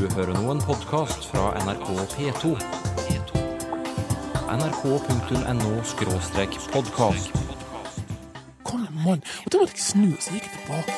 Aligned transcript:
Du 0.00 0.06
hører 0.14 0.32
nå 0.32 0.48
en 0.48 0.62
podkast 0.64 1.26
fra 1.28 1.52
NRK 1.60 1.88
P2. 2.14 2.56
nrk.no-podkast. 4.48 7.28
Kom 8.64 8.80
igjen, 8.80 8.96
mann. 9.04 9.20
Og 9.44 9.48
da 9.52 9.60
måtte 9.60 9.76
jeg 9.76 9.84
snu, 9.84 10.16
så 10.16 10.32
gikk 10.32 10.48
jeg 10.48 10.56
tilbake. 10.56 10.88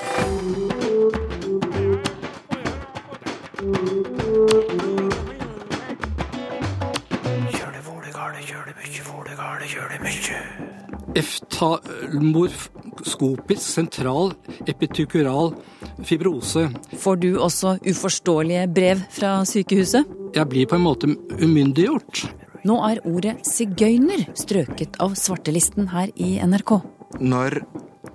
Eftalmorskopisk 11.24 13.64
sentral 13.66 14.38
epitukural 14.70 15.58
fibrose. 16.08 16.68
Får 17.02 17.20
du 17.22 17.30
også 17.36 17.76
uforståelige 17.88 18.66
brev 18.74 19.02
fra 19.12 19.40
sykehuset? 19.48 20.08
Jeg 20.32 20.48
blir 20.48 20.68
på 20.68 20.78
en 20.78 20.86
måte 20.86 21.10
umyndiggjort. 21.38 22.24
Nå 22.62 22.76
er 22.86 23.00
ordet 23.10 23.40
sigøyner 23.46 24.28
strøket 24.38 25.00
av 25.02 25.16
svartelisten 25.18 25.90
her 25.90 26.12
i 26.14 26.36
NRK. 26.46 26.76
Når 27.20 27.58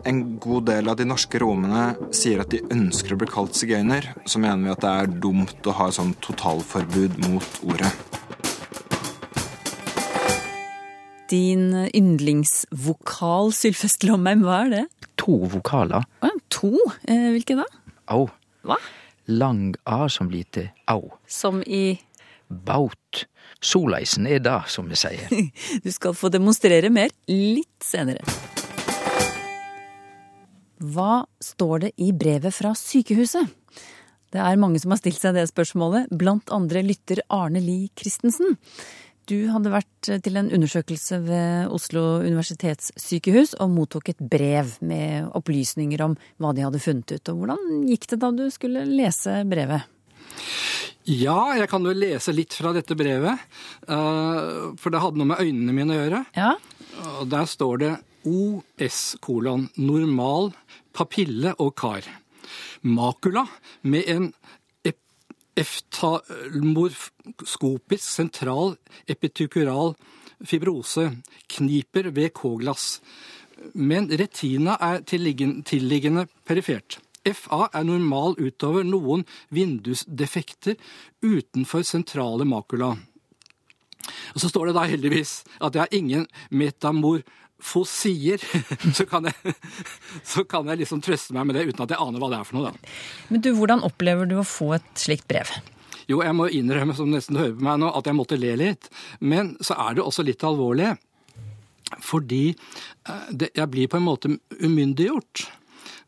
en 0.08 0.22
god 0.40 0.68
del 0.70 0.88
av 0.88 0.98
de 1.00 1.08
norske 1.08 1.40
romene 1.44 1.90
sier 2.16 2.42
at 2.44 2.54
de 2.54 2.62
ønsker 2.74 3.14
å 3.14 3.20
bli 3.20 3.28
kalt 3.32 3.58
sigøyner, 3.60 4.08
så 4.28 4.40
mener 4.40 4.64
vi 4.64 4.74
at 4.74 4.84
det 4.86 4.94
er 4.94 5.18
dumt 5.28 5.68
å 5.68 5.76
ha 5.76 5.90
et 5.90 5.98
sånn 5.98 6.14
totalforbud 6.24 7.20
mot 7.28 7.60
ordet. 7.68 7.92
Din 11.28 11.74
yndlingsvokal, 11.92 13.52
Sylfest 13.52 14.06
Lomheim, 14.08 14.46
hva 14.48 14.62
er 14.64 14.72
det? 14.72 14.86
To 15.20 15.42
vokaler. 15.52 16.08
Å, 16.24 16.32
to? 16.54 16.72
Eh, 17.04 17.34
hvilke 17.36 17.58
da? 17.60 17.68
Au. 18.08 18.28
Hva? 18.68 18.78
Lang 19.28 19.76
A 19.86 20.08
som 20.12 20.30
blir 20.32 20.48
til 20.56 20.70
au. 20.88 21.10
Som 21.28 21.60
i 21.68 22.00
Baut. 22.48 23.26
Soleisen 23.60 24.28
er 24.30 24.40
det, 24.44 24.60
som 24.72 24.88
vi 24.88 24.96
sier. 25.00 25.28
Du 25.84 25.92
skal 25.92 26.16
få 26.16 26.32
demonstrere 26.32 26.92
mer 26.94 27.12
litt 27.28 27.84
senere. 27.84 28.24
Hva 30.78 31.26
står 31.42 31.88
det 31.88 31.92
i 31.98 32.12
brevet 32.14 32.54
fra 32.56 32.72
sykehuset? 32.78 33.50
Det 34.32 34.40
er 34.44 34.60
mange 34.60 34.80
som 34.80 34.92
har 34.94 35.00
stilt 35.00 35.20
seg 35.20 35.36
det 35.36 35.48
spørsmålet, 35.50 36.12
blant 36.12 36.52
andre 36.54 36.84
lytter 36.86 37.24
Arne 37.34 37.62
Lie 37.64 37.90
Christensen. 37.98 38.58
Du 39.28 39.36
hadde 39.52 39.74
vært 39.74 40.08
til 40.24 40.40
en 40.40 40.48
undersøkelse 40.56 41.18
ved 41.26 41.74
Oslo 41.76 42.04
universitetssykehus 42.24 43.58
og 43.60 43.74
mottok 43.76 44.14
et 44.14 44.22
brev 44.24 44.70
med 44.88 45.28
opplysninger 45.36 46.04
om 46.06 46.16
hva 46.40 46.54
de 46.56 46.64
hadde 46.64 46.80
funnet 46.80 47.12
ut. 47.18 47.32
Og 47.34 47.42
hvordan 47.42 47.82
gikk 47.90 48.08
det 48.14 48.22
da 48.22 48.30
du 48.32 48.46
skulle 48.54 48.86
lese 48.88 49.42
brevet? 49.52 49.84
Ja, 51.08 51.58
jeg 51.60 51.68
kan 51.72 51.84
jo 51.88 51.96
lese 51.96 52.32
litt 52.36 52.56
fra 52.56 52.72
dette 52.76 52.96
brevet, 53.00 53.44
eh, 53.88 54.48
for 54.80 54.92
det 54.96 55.04
hadde 55.04 55.20
noe 55.20 55.32
med 55.34 55.44
øynene 55.44 55.76
mine 55.76 55.96
å 55.96 56.00
gjøre. 56.02 56.24
Ja, 56.36 56.56
Og 57.20 57.28
der 57.30 57.46
står 57.46 57.78
det 57.84 57.92
OS 58.26 59.18
kolon 59.22 59.68
normal 59.78 60.54
papille 60.96 61.54
og 61.60 61.76
kar. 61.76 62.08
Makula 62.84 63.46
med 63.84 64.08
en 64.08 64.34
eftalmorskopisk 65.58 68.06
sentral 68.06 68.78
epitukural 69.10 69.98
fibrose 70.46 71.18
kniper 71.58 72.14
ved 72.14 72.30
K-glass. 72.38 73.02
Men 73.74 74.10
retina 74.10 74.78
er 74.82 75.02
tilliggende 75.08 76.28
perifert. 76.46 77.00
FA 77.28 77.68
er 77.74 77.84
normal 77.84 78.36
utover 78.40 78.84
noen 78.88 79.26
vindusdefekter 79.52 80.76
utenfor 81.26 81.84
sentrale 81.84 82.46
makula. 82.48 82.96
Og 84.36 84.40
så 84.40 84.50
står 84.52 84.70
det 84.70 84.76
da 84.78 84.86
heldigvis 84.88 85.42
at 85.60 85.76
jeg 85.76 85.84
har 85.84 85.98
ingen 85.98 86.28
metamorfosier. 87.58 88.40
Så 88.94 89.06
kan 89.06 89.26
jeg, 89.26 89.54
så 90.24 90.44
kan 90.44 90.68
jeg 90.68 90.80
liksom 90.80 91.02
trøste 91.02 91.34
meg 91.34 91.48
med 91.48 91.56
det 91.56 91.68
uten 91.68 91.84
at 91.84 91.92
jeg 91.92 92.00
aner 92.00 92.20
hva 92.20 92.30
det 92.30 92.40
er 92.40 92.46
for 92.46 92.58
noe, 92.58 92.72
da. 92.72 92.92
Men 93.30 93.42
du, 93.42 93.54
hvordan 93.56 93.84
opplever 93.84 94.26
du 94.26 94.38
å 94.40 94.46
få 94.46 94.76
et 94.76 94.88
slikt 94.96 95.28
brev? 95.28 95.48
Jo, 96.08 96.22
jeg 96.24 96.36
må 96.36 96.48
innrømme, 96.48 96.96
som 96.96 97.10
nesten 97.12 97.38
hører 97.38 97.56
på 97.58 97.64
meg 97.64 97.80
nå, 97.82 97.92
at 97.92 98.08
jeg 98.08 98.16
måtte 98.16 98.38
le 98.40 98.56
litt. 98.56 98.90
Men 99.20 99.58
så 99.60 99.76
er 99.76 99.98
det 99.98 100.06
også 100.06 100.24
litt 100.24 100.44
alvorlig. 100.44 100.96
Fordi 102.04 102.54
eh, 102.54 103.28
det, 103.32 103.52
jeg 103.56 103.72
blir 103.72 103.88
på 103.92 104.00
en 104.00 104.08
måte 104.08 104.32
umyndiggjort. 104.60 105.48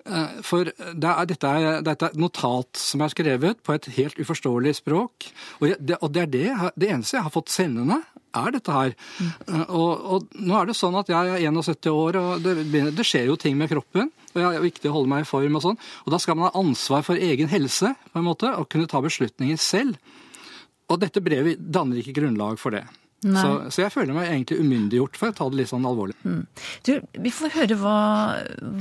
Eh, 0.05 0.39
For 0.45 0.69
det 0.69 1.09
er, 1.09 1.25
dette, 1.29 1.49
er, 1.49 1.81
dette 1.85 2.09
er 2.09 2.19
notat 2.19 2.79
som 2.79 3.03
er 3.03 3.13
skrevet 3.13 3.61
på 3.65 3.75
et 3.75 3.89
helt 3.97 4.19
uforståelig 4.19 4.77
språk. 4.81 5.29
Og, 5.59 5.75
det, 5.79 5.99
og 5.99 6.13
det 6.15 6.23
er 6.25 6.31
det, 6.33 6.47
det 6.79 6.91
eneste 6.93 7.17
jeg 7.17 7.27
har 7.27 7.35
fått 7.35 7.53
sendende, 7.53 8.01
er 8.37 8.53
dette 8.53 8.73
her. 8.73 8.93
Mm. 9.17 9.65
Og, 9.73 9.91
og 10.13 10.37
nå 10.37 10.57
er 10.59 10.69
det 10.69 10.77
sånn 10.77 10.97
at 10.99 11.09
jeg 11.09 11.33
er 11.33 11.45
71 11.49 11.91
år, 11.91 12.19
og 12.21 12.45
det, 12.45 12.55
det 12.95 13.05
skjer 13.07 13.29
jo 13.31 13.37
ting 13.41 13.57
med 13.57 13.71
kroppen. 13.71 14.11
Og 14.29 14.37
det 14.37 14.45
er 14.45 14.65
viktig 14.67 14.91
å 14.91 14.95
holde 14.99 15.11
meg 15.11 15.25
i 15.25 15.29
form 15.29 15.57
og 15.57 15.65
sånn. 15.65 15.79
Og 16.05 16.13
da 16.13 16.21
skal 16.21 16.37
man 16.37 16.49
ha 16.49 16.61
ansvar 16.61 17.05
for 17.07 17.19
egen 17.19 17.49
helse, 17.51 17.95
på 18.11 18.21
en 18.21 18.27
måte, 18.27 18.51
og 18.53 18.69
kunne 18.69 18.89
ta 18.89 19.01
beslutninger 19.03 19.59
selv. 19.61 19.97
Og 20.89 21.01
dette 21.01 21.21
brevet 21.21 21.61
danner 21.61 22.01
ikke 22.01 22.17
grunnlag 22.17 22.57
for 22.61 22.73
det. 22.73 22.85
Så, 23.19 23.49
så 23.75 23.81
jeg 23.83 23.91
føler 23.91 24.15
meg 24.15 24.29
egentlig 24.29 24.61
umyndiggjort, 24.63 25.17
for 25.19 25.31
å 25.31 25.35
ta 25.35 25.47
det 25.51 25.59
litt 25.59 25.71
sånn 25.71 25.87
alvorlig. 25.87 26.15
Du, 26.87 26.93
vi 27.19 27.31
får 27.35 27.51
høre 27.57 27.75
hva, 27.81 27.99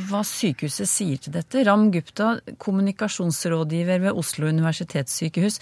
hva 0.09 0.21
sykehuset 0.27 0.91
sier 0.91 1.23
til 1.25 1.35
dette. 1.35 1.65
Ram 1.67 1.89
Gupta, 1.95 2.37
kommunikasjonsrådgiver 2.63 4.05
ved 4.07 4.21
Oslo 4.23 4.51
universitetssykehus. 4.53 5.59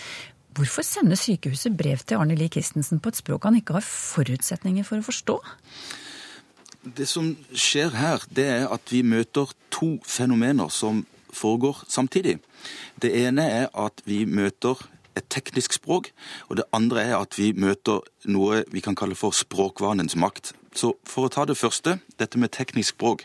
Hvorfor 0.57 0.85
sender 0.85 1.21
sykehuset 1.21 1.77
brev 1.77 2.05
til 2.05 2.21
Arne 2.21 2.37
Lie 2.37 2.53
Christensen 2.53 3.01
på 3.01 3.13
et 3.13 3.21
språk 3.21 3.49
han 3.49 3.57
ikke 3.59 3.79
har 3.79 3.85
forutsetninger 3.85 4.85
for 4.89 5.01
å 5.01 5.09
forstå? 5.09 5.39
Det 6.97 7.09
som 7.11 7.33
skjer 7.57 7.97
her, 7.97 8.25
det 8.31 8.47
er 8.61 8.69
at 8.73 8.93
vi 8.93 9.03
møter 9.05 9.51
to 9.75 9.97
fenomener 10.07 10.69
som 10.73 11.03
foregår 11.37 11.83
samtidig. 11.93 12.39
Det 13.03 13.11
ene 13.25 13.45
er 13.53 13.67
at 13.77 14.05
vi 14.09 14.25
møter 14.25 14.81
et 15.17 15.27
teknisk 15.31 15.73
språk, 15.73 16.11
og 16.49 16.57
det 16.57 16.65
andre 16.73 17.03
er 17.03 17.17
at 17.17 17.39
vi 17.39 17.53
møter 17.57 18.05
noe 18.29 18.63
vi 18.73 18.83
kan 18.85 18.97
kalle 18.99 19.17
for 19.17 19.35
språkvanens 19.35 20.17
makt. 20.17 20.53
Så 20.77 20.93
for 21.09 21.27
å 21.27 21.33
ta 21.33 21.47
det 21.49 21.57
første, 21.57 21.99
dette 22.21 22.39
med 22.39 22.53
teknisk 22.53 22.95
språk. 22.97 23.25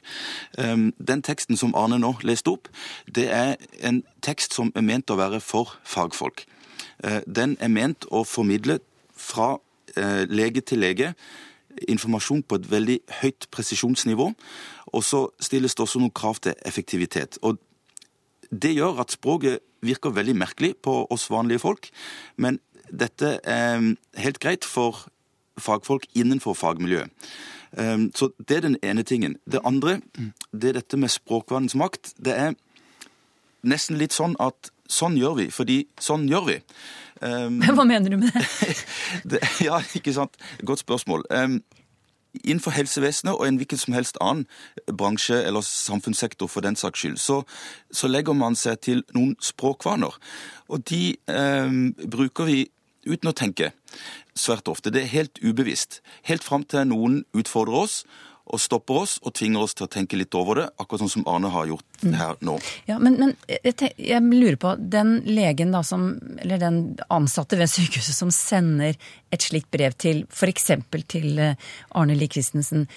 Ehm, 0.57 0.93
Den 0.97 1.21
teksten 1.21 1.57
som 1.57 1.75
Arne 1.75 1.99
nå 1.99 2.15
leste 2.23 2.47
opp, 2.47 2.67
det 3.05 3.29
er 3.29 3.55
en 3.83 4.03
tekst 4.21 4.53
som 4.53 4.71
er 4.75 4.81
ment 4.81 5.11
å 5.11 5.17
være 5.17 5.41
for 5.41 5.77
fagfolk. 5.83 6.45
Eh, 7.03 7.21
Den 7.27 7.57
er 7.59 7.67
ment 7.67 8.05
å 8.11 8.23
formidle 8.23 8.79
fra 9.15 9.57
eh, 9.95 10.25
lege 10.29 10.61
til 10.61 10.79
lege 10.79 11.13
informasjon 11.87 12.43
på 12.43 12.55
et 12.55 12.71
veldig 12.71 12.99
høyt 13.21 13.47
presisjonsnivå. 13.51 14.33
Og 14.93 15.03
så 15.03 15.27
stilles 15.39 15.75
det 15.75 15.83
også 15.83 15.99
noen 15.99 16.11
krav 16.11 16.39
til 16.41 16.53
effektivitet. 16.65 17.37
Og 17.41 17.59
det 18.51 18.75
gjør 18.75 18.99
at 18.99 19.11
språket 19.11 19.59
virker 19.81 20.13
veldig 20.15 20.35
merkelig 20.37 20.75
på 20.83 21.05
oss 21.09 21.29
vanlige 21.31 21.63
folk, 21.63 21.89
men 22.37 22.59
dette 22.91 23.39
er 23.47 23.85
helt 24.19 24.39
greit 24.43 24.67
for 24.67 25.07
fagfolk 25.61 26.07
innenfor 26.17 26.55
fagmiljøet. 26.57 27.09
Um, 27.77 28.11
Så 28.15 28.31
det 28.47 28.57
er 28.57 28.61
den 28.61 28.77
ene 28.83 29.03
tingen. 29.03 29.37
Det 29.51 29.61
andre, 29.63 30.01
det 30.51 30.69
er 30.69 30.73
dette 30.73 30.97
med 30.97 31.09
språkvannens 31.09 31.75
makt. 31.75 32.13
Det 32.17 32.33
er 32.35 32.53
nesten 33.63 33.97
litt 33.97 34.13
sånn 34.13 34.35
at 34.39 34.71
sånn 34.91 35.15
gjør 35.15 35.37
vi, 35.37 35.47
fordi 35.51 35.77
sånn 35.99 36.27
gjør 36.27 36.47
vi. 36.49 36.57
Um, 37.21 37.61
Hva 37.77 37.85
mener 37.87 38.11
du 38.11 38.17
med 38.17 38.33
det? 38.35 38.75
det, 39.31 39.41
ja, 39.63 39.79
ikke 39.95 40.13
sant. 40.13 40.35
Godt 40.67 40.83
spørsmål. 40.83 41.23
Innenfor 42.43 42.71
helsevesenet 42.71 43.35
og 43.35 43.43
en 43.47 43.57
hvilken 43.59 43.79
som 43.81 43.95
helst 43.95 44.19
annen 44.23 44.45
bransje 44.87 45.35
eller 45.43 45.65
samfunnssektor 45.67 46.47
for 46.47 46.63
den 46.63 46.77
saks 46.79 47.03
skyld, 47.03 47.17
så, 47.19 47.41
så 47.91 48.07
legger 48.07 48.37
man 48.37 48.55
seg 48.55 48.79
til 48.87 49.03
noen 49.15 49.35
språkvaner. 49.43 50.15
Og 50.71 50.85
de 50.87 51.03
eh, 51.27 51.75
bruker 52.07 52.47
vi 52.47 52.61
uten 53.05 53.31
å 53.31 53.35
tenke 53.35 53.71
svært 54.37 54.69
ofte. 54.71 54.93
Det 54.93 55.03
er 55.03 55.15
helt 55.15 55.41
ubevisst. 55.43 55.99
Helt 56.29 56.45
fram 56.45 56.63
til 56.63 56.87
noen 56.87 57.23
utfordrer 57.35 57.83
oss 57.83 58.01
og 58.51 58.59
stopper 58.61 59.01
oss 59.03 59.17
og 59.23 59.33
tvinger 59.37 59.63
oss 59.63 59.75
til 59.77 59.87
å 59.87 59.91
tenke 59.91 60.17
litt 60.19 60.35
over 60.37 60.59
det, 60.59 60.65
akkurat 60.81 61.03
sånn 61.05 61.13
som 61.13 61.27
Arne 61.31 61.51
har 61.53 61.69
gjort 61.69 62.03
her 62.03 62.39
nå. 62.43 62.57
Ja, 62.89 62.97
men, 62.99 63.15
men 63.21 63.35
jeg, 63.47 63.75
tenk- 63.79 64.01
jeg 64.01 64.25
lurer 64.27 64.57
på, 64.61 64.73
den 64.79 65.21
legen 65.27 65.71
da 65.75 65.83
som, 65.87 66.09
eller 66.41 66.59
den 66.61 66.81
ansatte 67.13 67.59
ved 67.59 67.71
sykehuset 67.71 68.17
som 68.17 68.33
sender 68.35 68.97
et 69.31 69.47
slikt 69.47 69.71
brev 69.71 69.95
til 70.01 70.25
f.eks. 70.29 70.69
til 71.11 71.39
eh, 71.39 71.71
Arne 71.95 72.17
Lie 72.17 72.31
Christensen, 72.31 72.87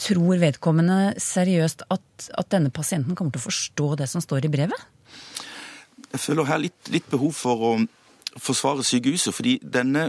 tror 0.00 0.40
vedkommende 0.42 1.14
seriøst 1.22 1.84
at, 1.94 2.30
at 2.34 2.48
denne 2.50 2.72
pasienten 2.74 3.14
kommer 3.14 3.34
til 3.34 3.44
å 3.44 3.48
forstå 3.48 3.92
det 4.00 4.08
som 4.10 4.24
står 4.24 4.48
i 4.48 4.50
brevet? 4.50 4.88
Jeg 6.14 6.22
føler 6.22 6.48
her 6.48 6.62
litt, 6.62 6.90
litt 6.94 7.06
behov 7.10 7.34
for 7.36 7.68
å 7.68 7.72
forsvare 8.42 8.82
sykehuset, 8.86 9.34
fordi 9.34 9.56
denne, 9.62 10.08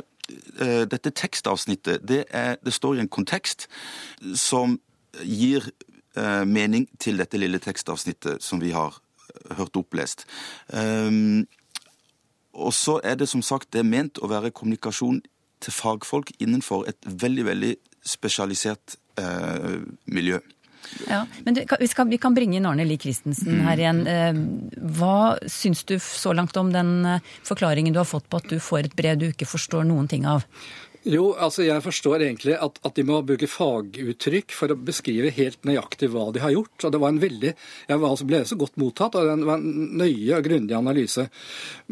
eh, 0.62 0.84
dette 0.90 1.14
tekstavsnittet 1.14 2.02
det, 2.06 2.24
er, 2.34 2.58
det 2.66 2.74
står 2.74 2.98
i 2.98 3.04
en 3.04 3.12
kontekst 3.12 3.68
som 4.38 4.80
gir 5.24 5.70
eh, 6.18 6.44
mening 6.46 6.88
til 7.00 7.20
dette 7.22 7.40
lille 7.40 7.62
tekstavsnittet 7.64 8.44
som 8.44 8.62
vi 8.64 8.74
har 8.76 8.98
hørt 9.58 9.78
opplest. 9.78 10.26
Um, 10.72 11.46
og 12.56 12.72
så 12.74 13.00
er 13.04 13.18
det 13.20 13.28
som 13.28 13.44
sagt 13.44 13.74
det 13.76 13.84
er 13.84 13.90
ment 13.90 14.22
å 14.24 14.30
være 14.32 14.54
kommunikasjon 14.56 15.20
til 15.64 15.76
fagfolk 15.76 16.32
innenfor 16.40 16.86
et 16.90 17.00
veldig, 17.04 17.46
veldig 17.50 17.72
spesialisert 18.06 18.96
eh, 19.20 19.82
miljø. 20.06 20.40
Ja, 21.10 21.24
men 21.44 21.56
du, 21.58 21.64
vi, 21.80 21.88
skal, 21.90 22.08
vi, 22.12 22.20
kan 22.22 22.36
bringe 22.38 22.60
inn 22.60 22.68
Arne 22.70 22.86
Lie 22.86 23.02
Christensen 23.02 23.64
her 23.66 23.82
igjen. 23.82 24.04
Eh, 24.08 24.40
hva 24.98 25.36
syns 25.50 25.84
du 25.90 25.98
så 26.00 26.36
langt 26.38 26.56
om 26.62 26.72
den 26.74 26.98
eh, 27.10 27.32
forklaringen 27.48 27.96
du 27.96 28.00
har 28.04 28.10
fått 28.10 28.30
på 28.30 28.42
at 28.42 28.52
du 28.52 28.60
får 28.62 28.90
et 28.90 28.98
brev 28.98 29.20
du 29.20 29.30
ikke 29.32 29.50
forstår 29.50 29.88
noen 29.90 30.10
ting 30.12 30.28
av? 30.30 30.46
Jo, 31.06 31.36
altså 31.38 31.62
jeg 31.62 31.84
forstår 31.86 32.24
egentlig 32.26 32.56
at, 32.58 32.80
at, 32.82 32.96
de 32.98 33.04
må 33.06 33.20
bruke 33.26 33.46
faguttrykk 33.50 34.54
for 34.58 34.74
å 34.74 34.78
beskrive 34.88 35.30
helt 35.36 35.60
nøyaktig 35.68 36.10
hva 36.10 36.32
de 36.34 36.42
har 36.42 36.54
gjort. 36.56 36.88
Og 36.88 36.94
det 36.96 37.02
var 37.04 37.14
en 37.14 37.20
veldig, 37.22 37.52
Jeg 37.86 38.00
var, 38.02 38.10
altså 38.10 38.26
ble 38.26 38.40
så 38.50 38.58
godt 38.58 38.80
mottatt, 38.82 39.18
og 39.20 39.28
det 39.30 39.46
var 39.46 39.62
en 39.62 39.92
nøye 40.02 40.40
og 40.40 40.48
grundig 40.48 40.74
analyse. 40.74 41.28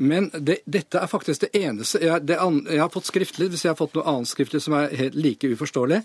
Men 0.02 0.32
det, 0.34 0.64
dette 0.66 0.98
er 0.98 1.12
faktisk 1.12 1.46
det 1.46 1.52
eneste 1.62 2.02
jeg, 2.02 2.26
det, 2.26 2.40
jeg, 2.40 2.82
har 2.82 2.90
fått 2.94 3.12
skriftlig, 3.12 3.52
hvis 3.54 3.68
jeg 3.68 3.76
har 3.76 3.78
fått 3.78 3.94
noe 4.00 4.08
annet 4.10 4.32
skriftlig 4.32 4.64
som 4.66 4.80
er 4.80 4.98
helt 4.98 5.20
like 5.20 5.54
uforståelig. 5.54 6.02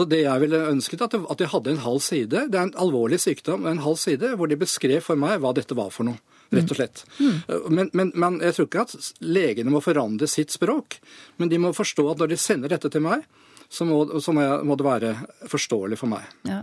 Og 0.00 0.08
Det 0.08 0.22
jeg 0.22 0.44
ville 0.46 0.62
ønsket, 0.70 1.04
at, 1.04 1.18
at 1.18 1.42
de 1.42 1.50
hadde 1.52 1.74
en 1.74 1.84
halv 1.84 2.00
side. 2.00 2.46
Det 2.48 2.56
er 2.56 2.70
en 2.70 2.78
alvorlig 2.86 3.20
sykdom, 3.20 3.68
en 3.68 3.84
halv 3.84 4.00
side, 4.00 4.32
hvor 4.32 4.48
de 4.48 4.56
beskrev 4.64 5.04
for 5.04 5.20
meg 5.20 5.42
hva 5.44 5.52
dette 5.56 5.76
var 5.76 5.92
for 5.92 6.08
noe 6.08 6.35
rett 6.54 6.70
og 6.70 6.78
slett. 6.78 7.02
Mm. 7.18 7.40
Men, 7.74 7.90
men, 7.92 8.12
men, 8.14 8.38
jeg 8.44 8.56
tror 8.56 8.68
ikke 8.68 8.84
at 8.86 9.10
legene 9.24 9.72
må 9.74 9.82
forandre 9.84 10.28
sitt 10.30 10.54
språk. 10.54 11.00
Men 11.40 11.50
de 11.52 11.60
må 11.62 11.72
forstå 11.76 12.06
at 12.12 12.22
når 12.22 12.32
de 12.34 12.40
sender 12.40 12.72
dette 12.72 12.92
til 12.92 13.04
meg, 13.04 13.26
så 13.68 13.86
må, 13.86 13.98
så 14.22 14.32
må, 14.34 14.44
jeg, 14.44 14.62
må 14.66 14.76
det 14.78 14.86
være 14.86 15.12
forståelig 15.50 15.98
for 15.98 16.10
meg. 16.12 16.26
Ja. 16.46 16.60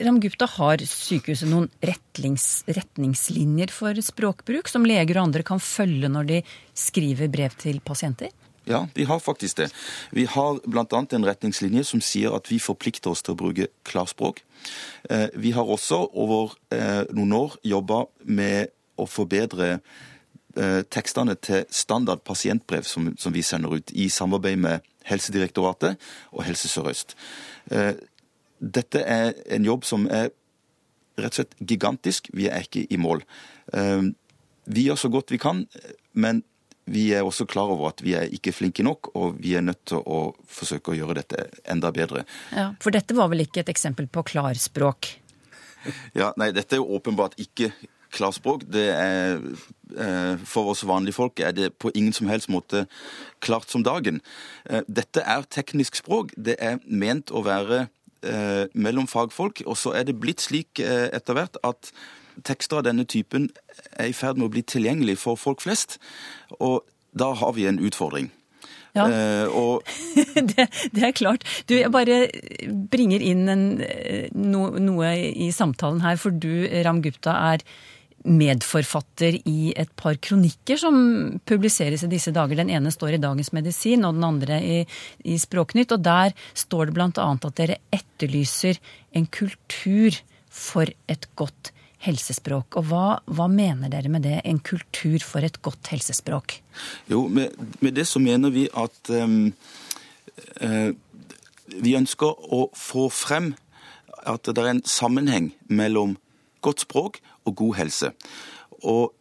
Ramgupta, 0.00 0.48
har 0.56 0.80
sykehuset 0.80 1.50
noen 1.50 1.68
rettings, 1.84 2.64
retningslinjer 2.72 3.72
for 3.74 3.98
språkbruk 4.04 4.70
som 4.70 4.86
leger 4.88 5.18
og 5.18 5.28
andre 5.28 5.44
kan 5.46 5.60
følge 5.62 6.10
når 6.12 6.30
de 6.32 6.42
skriver 6.78 7.28
brev 7.32 7.56
til 7.60 7.82
pasienter? 7.84 8.32
Ja, 8.68 8.82
de 8.94 9.04
har 9.08 9.20
faktisk 9.20 9.56
det. 9.56 9.70
Vi 10.12 10.26
har 10.28 10.58
bl.a. 10.68 10.84
en 11.16 11.24
retningslinje 11.24 11.86
som 11.88 12.02
sier 12.04 12.34
at 12.36 12.50
vi 12.52 12.58
forplikter 12.60 13.14
oss 13.14 13.24
til 13.24 13.32
å 13.32 13.40
bruke 13.40 13.70
klarspråk. 13.88 14.42
Eh, 15.08 15.28
vi 15.40 15.54
har 15.56 15.64
også 15.64 16.02
over 16.12 16.52
eh, 16.74 17.08
noen 17.16 17.32
år 17.38 17.56
jobba 17.64 18.02
med 18.28 18.74
å 18.98 19.06
forbedre 19.08 19.70
eh, 19.78 20.82
tekstene 20.90 21.36
til 21.40 21.64
standard 21.70 22.24
pasientbrev 22.26 22.86
som, 22.88 23.12
som, 23.18 23.34
vi 23.34 23.44
sender 23.46 23.78
ut, 23.78 23.92
i 23.92 24.08
samarbeid 24.12 24.60
med 24.64 24.86
Helsedirektoratet 25.08 25.96
og 26.32 26.44
Helse 26.46 26.70
Sør-Øst. 26.70 27.16
Eh, 27.70 27.94
dette 28.58 29.04
er 29.06 29.32
en 29.54 29.64
jobb 29.64 29.86
som 29.86 30.08
er 30.10 30.32
rett 31.18 31.32
og 31.32 31.40
slett 31.40 31.56
gigantisk. 31.62 32.30
Vi 32.34 32.50
er 32.50 32.66
ikke 32.66 32.86
i 32.90 33.00
mål. 33.00 33.24
Eh, 33.72 34.10
vi 34.68 34.88
gjør 34.88 35.00
så 35.00 35.10
godt 35.12 35.32
vi 35.32 35.40
kan, 35.40 35.64
men 36.12 36.42
vi 36.88 37.08
er 37.12 37.26
også 37.26 37.46
klar 37.48 37.70
over 37.72 37.90
at 37.90 38.02
vi 38.04 38.14
er 38.16 38.30
ikke 38.32 38.52
flinke 38.54 38.84
nok, 38.86 39.10
og 39.18 39.38
vi 39.42 39.54
er 39.58 39.64
nødt 39.64 39.84
til 39.90 40.00
å 40.00 40.32
forsøke 40.48 40.92
å 40.92 40.96
gjøre 40.96 41.18
dette 41.20 41.46
enda 41.68 41.90
bedre. 41.94 42.24
Ja, 42.54 42.70
For 42.80 42.94
dette 42.94 43.16
var 43.16 43.30
vel 43.32 43.44
ikke 43.44 43.62
et 43.64 43.72
eksempel 43.72 44.08
på 44.10 44.24
klarspråk? 44.32 45.12
Ja, 46.16 46.32
nei, 46.40 46.50
dette 46.56 46.76
er 46.76 46.82
jo 46.82 46.98
åpenbart 46.98 47.36
ikke 47.40 47.70
klarspråk. 48.10 48.62
Det 48.72 48.88
er, 48.88 49.40
eh, 49.96 50.36
for 50.44 50.72
oss 50.72 50.86
vanlige 50.86 51.14
folk 51.14 51.40
er 51.40 51.52
det 51.52 51.72
på 51.78 51.90
ingen 51.94 52.12
som 52.12 52.28
helst 52.28 52.48
måte 52.48 52.86
klart 53.40 53.70
som 53.70 53.82
dagen. 53.82 54.20
Eh, 54.70 54.82
dette 54.88 55.20
er 55.20 55.42
teknisk 55.42 55.96
språk. 55.96 56.32
Det 56.36 56.56
er 56.58 56.78
ment 56.84 57.30
å 57.30 57.44
være 57.44 57.88
eh, 58.22 58.66
mellom 58.74 59.06
fagfolk. 59.06 59.62
Og 59.66 59.76
så 59.76 59.94
er 59.94 60.04
det 60.04 60.20
blitt 60.20 60.40
slik 60.40 60.80
etter 60.80 61.34
hvert 61.34 61.56
at 61.64 61.92
tekster 62.44 62.78
av 62.78 62.84
denne 62.84 63.04
typen 63.04 63.50
er 63.98 64.08
i 64.08 64.12
ferd 64.12 64.38
med 64.38 64.48
å 64.48 64.52
bli 64.52 64.62
tilgjengelig 64.62 65.18
for 65.18 65.36
folk 65.36 65.60
flest. 65.60 65.98
Og 66.60 66.84
da 67.12 67.32
har 67.34 67.52
vi 67.52 67.66
en 67.66 67.78
utfordring. 67.78 68.30
Ja, 68.96 69.04
og... 69.52 69.84
det, 70.34 70.66
det, 70.94 71.02
er 71.02 71.12
klart. 71.12 71.44
Du, 71.68 71.76
jeg 71.76 71.90
bare 71.92 72.28
bringer 72.90 73.22
inn 73.22 73.46
en, 73.48 73.82
no, 74.34 74.70
noe 74.78 75.12
i 75.14 75.52
samtalen 75.54 76.00
her, 76.02 76.16
for 76.18 76.34
du, 76.34 76.66
Ram 76.86 77.02
Gupta, 77.04 77.36
er 77.52 77.62
medforfatter 78.24 79.38
i 79.48 79.72
et 79.78 79.90
par 79.96 80.18
kronikker 80.22 80.80
som 80.80 80.98
publiseres 81.46 82.02
i 82.04 82.10
disse 82.10 82.32
dager. 82.34 82.58
Den 82.58 82.72
ene 82.74 82.92
står 82.92 83.16
i 83.16 83.22
Dagens 83.22 83.52
Medisin, 83.54 84.04
og 84.06 84.16
den 84.16 84.26
andre 84.26 84.58
i, 84.64 84.78
i 85.24 85.38
Språknytt. 85.38 85.94
Og 85.94 86.02
der 86.04 86.34
står 86.58 86.88
det 86.88 86.96
bl.a. 86.98 87.10
at 87.14 87.48
dere 87.60 87.80
etterlyser 87.94 88.80
en 89.16 89.28
kultur 89.30 90.18
for 90.50 90.90
et 91.08 91.28
godt 91.38 91.72
helsespråk. 92.04 92.78
Og 92.78 92.90
hva, 92.90 93.06
hva, 93.26 93.48
mener 93.50 93.90
dere 93.92 94.10
med 94.12 94.26
det, 94.26 94.38
en 94.46 94.60
kultur 94.62 95.18
for 95.24 95.44
et 95.46 95.60
godt 95.62 95.90
helsespråk? 95.92 96.58
Jo, 97.10 97.26
med, 97.28 97.54
med 97.82 97.98
det 97.98 98.06
så 98.10 98.22
mener 98.22 98.54
vi 98.54 98.68
at 98.70 99.12
um, 99.14 99.50
uh, 100.62 100.90
vi 101.78 101.96
ønsker 101.98 102.52
å 102.54 102.68
få 102.76 103.08
frem 103.12 103.52
at 104.28 104.46
det 104.46 104.62
er 104.62 104.72
en 104.72 104.86
sammenheng 104.86 105.52
mellom 105.70 106.16
godt 106.64 106.82
språk 106.86 107.20
og 107.48 107.56
god 107.56 107.78
helse. 107.80 108.12
Og 108.84 109.14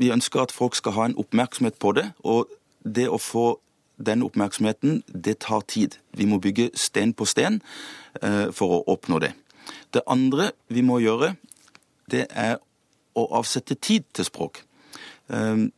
vi 0.00 0.10
ønsker 0.10 0.40
at 0.42 0.52
folk 0.52 0.74
skal 0.78 0.96
ha 0.96 1.08
en 1.08 1.18
oppmerksomhet 1.20 1.76
på 1.78 1.92
det. 1.92 2.06
Og 2.24 2.48
det 2.84 3.08
å 3.12 3.20
få 3.20 3.60
den 4.00 4.24
oppmerksomheten, 4.24 5.02
det 5.12 5.38
tar 5.44 5.60
tid. 5.68 5.98
Vi 6.16 6.24
må 6.24 6.40
bygge 6.40 6.70
sten 6.74 7.12
på 7.12 7.28
sten 7.28 7.60
eh, 8.22 8.48
for 8.56 8.78
å 8.78 8.84
oppnå 8.94 9.20
det. 9.20 9.34
Det 9.92 10.02
andre 10.08 10.50
vi 10.72 10.82
må 10.82 10.98
gjøre, 11.04 11.34
det 12.10 12.26
er 12.30 12.56
å 13.14 13.26
avsette 13.36 13.76
tid 13.76 14.08
til 14.16 14.24
språk. 14.24 14.62
Eh, 15.28 15.68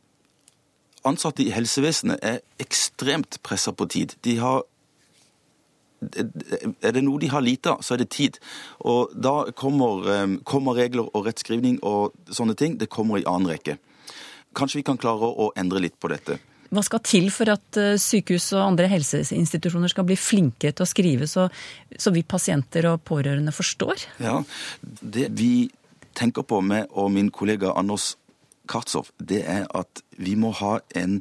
ansatte 1.05 1.43
i 1.43 1.51
helsevesenet 1.51 2.23
er 2.23 2.39
ekstremt 2.63 3.41
pressa 3.43 3.75
på 3.75 3.89
tid. 3.91 4.15
De 4.23 4.39
har 4.39 4.63
er 6.03 6.95
det 6.95 7.03
noe 7.05 7.21
de 7.23 7.31
har 7.33 7.45
lite 7.45 7.73
av, 7.75 7.83
så 7.85 7.95
er 7.95 8.03
det 8.03 8.11
tid. 8.15 8.39
Og 8.89 9.13
da 9.15 9.51
kommer, 9.57 10.07
eh, 10.11 10.39
kommer, 10.49 10.77
regler 10.79 11.09
og 11.13 11.27
rettskrivning 11.27 11.81
og 11.83 12.13
sånne 12.31 12.57
ting. 12.57 12.79
Det 12.79 12.91
kommer 12.91 13.19
i 13.19 13.27
annen 13.27 13.51
rekke. 13.53 13.79
Kanskje 14.55 14.81
vi 14.81 14.89
kan 14.89 14.99
klare 14.99 15.29
å 15.31 15.53
endre 15.57 15.81
litt 15.81 15.99
på 16.01 16.11
dette. 16.13 16.39
Hva 16.73 16.81
skal 16.85 17.03
til 17.05 17.29
for 17.33 17.53
at 17.53 17.77
eh, 17.77 17.99
sykehus 18.01 18.53
og 18.57 18.65
andre 18.65 18.89
helseinstitusjoner 18.89 19.93
skal 19.93 20.07
bli 20.09 20.17
flinkere 20.17 20.73
til 20.73 20.87
å 20.87 20.89
skrive, 20.89 21.29
så, 21.29 21.51
så 21.99 22.13
vi 22.15 22.25
pasienter 22.25 22.89
og 22.89 23.05
pårørende 23.05 23.53
forstår? 23.53 24.07
Ja, 24.25 24.41
Det 24.81 25.29
vi 25.37 25.71
tenker 26.17 26.43
på 26.43 26.61
med 26.65 26.89
og 26.93 27.11
min 27.13 27.31
kollega 27.31 27.75
Anders 27.77 28.17
Kartsov, 28.69 29.11
det 29.19 29.43
er 29.49 29.67
at 29.75 30.03
vi 30.17 30.35
må 30.39 30.53
ha 30.63 30.79
en 30.97 31.21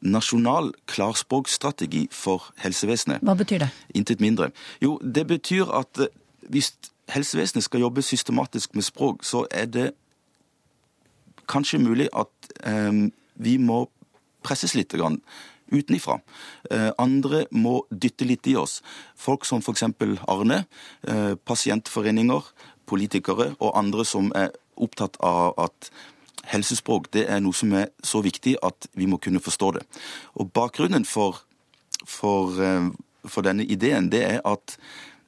nasjonal 0.00 0.72
klarspråkstrategi 0.86 2.06
for 2.14 2.52
helsevesenet. 2.62 3.22
Hva 3.26 3.34
betyr 3.38 3.64
det? 3.66 3.70
Intet 3.98 4.20
mindre. 4.20 4.50
Jo, 4.82 4.98
det 5.02 5.26
betyr 5.30 5.70
at 5.74 6.02
eh, 6.04 6.12
hvis 6.48 6.72
helsevesenet 7.12 7.64
skal 7.64 7.80
jobbe 7.80 8.02
systematisk 8.02 8.74
med 8.74 8.86
språk, 8.86 9.24
så 9.24 9.46
er 9.50 9.66
det 9.66 9.90
kanskje 11.48 11.82
mulig 11.82 12.08
at 12.16 12.52
eh, 12.64 13.08
vi 13.34 13.56
må 13.58 13.86
presses 14.44 14.74
litt 14.78 14.94
grann 14.94 15.20
utenifra. 15.72 16.18
Eh, 16.70 16.90
andre 16.98 17.44
må 17.50 17.82
dytte 17.90 18.26
litt 18.28 18.46
i 18.48 18.56
oss. 18.56 18.80
Folk 19.16 19.44
som 19.48 19.62
f.eks. 19.62 19.84
Arne, 20.28 20.64
eh, 21.08 21.34
pasientforeninger, 21.36 22.52
politikere 22.88 23.52
og 23.58 23.74
andre 23.76 24.06
som 24.08 24.32
er 24.36 24.54
opptatt 24.78 25.18
av 25.24 25.58
at 25.60 25.90
helsespråk 26.52 27.10
det 27.14 27.26
er 27.28 27.42
noe 27.44 27.56
som 27.56 27.74
er 27.76 27.90
så 28.04 28.22
viktig 28.24 28.56
at 28.64 28.88
vi 28.98 29.08
må 29.10 29.20
kunne 29.22 29.42
forstå 29.42 29.74
det. 29.78 29.84
Og 30.40 30.50
Bakgrunnen 30.52 31.04
for, 31.08 31.42
for, 32.06 32.58
eh, 32.62 32.90
for 33.28 33.46
denne 33.46 33.66
ideen 33.66 34.10
det 34.12 34.24
er 34.24 34.42
at 34.48 34.78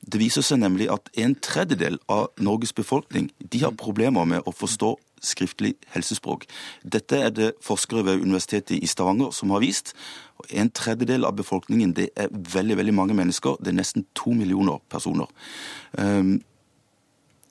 det 0.00 0.20
viser 0.22 0.44
seg 0.44 0.62
nemlig 0.62 0.88
at 0.92 1.10
en 1.20 1.34
tredjedel 1.44 1.98
av 2.08 2.30
Norges 2.40 2.72
befolkning 2.72 3.28
de 3.38 3.60
har 3.62 3.76
problemer 3.76 4.24
med 4.28 4.46
å 4.48 4.54
forstå 4.56 4.94
skriftlig 5.20 5.74
helsespråk. 5.92 6.46
Dette 6.80 7.18
er 7.20 7.32
det 7.36 7.50
forskere 7.64 8.06
ved 8.06 8.22
Universitetet 8.24 8.78
i 8.80 8.88
Stavanger 8.88 9.34
som 9.36 9.52
har 9.52 9.60
vist. 9.60 9.92
En 10.48 10.70
tredjedel 10.72 11.26
av 11.28 11.36
befolkningen 11.36 11.92
det 11.96 12.08
er 12.16 12.32
veldig 12.32 12.78
veldig 12.80 12.94
mange 12.96 13.16
mennesker. 13.18 13.60
Det 13.60 13.74
er 13.74 13.76
nesten 13.82 14.06
to 14.16 14.32
millioner 14.32 14.80
personer. 14.88 15.28
Um, 15.92 16.40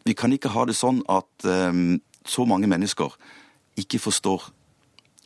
vi 0.06 0.18
kan 0.18 0.34
ikke 0.34 0.50
ha 0.56 0.66
det 0.66 0.78
sånn 0.80 1.04
at 1.06 1.46
um, 1.46 2.00
så 2.26 2.46
mange 2.50 2.70
mennesker 2.72 3.14
ikke 3.80 4.00
forstår 4.00 4.50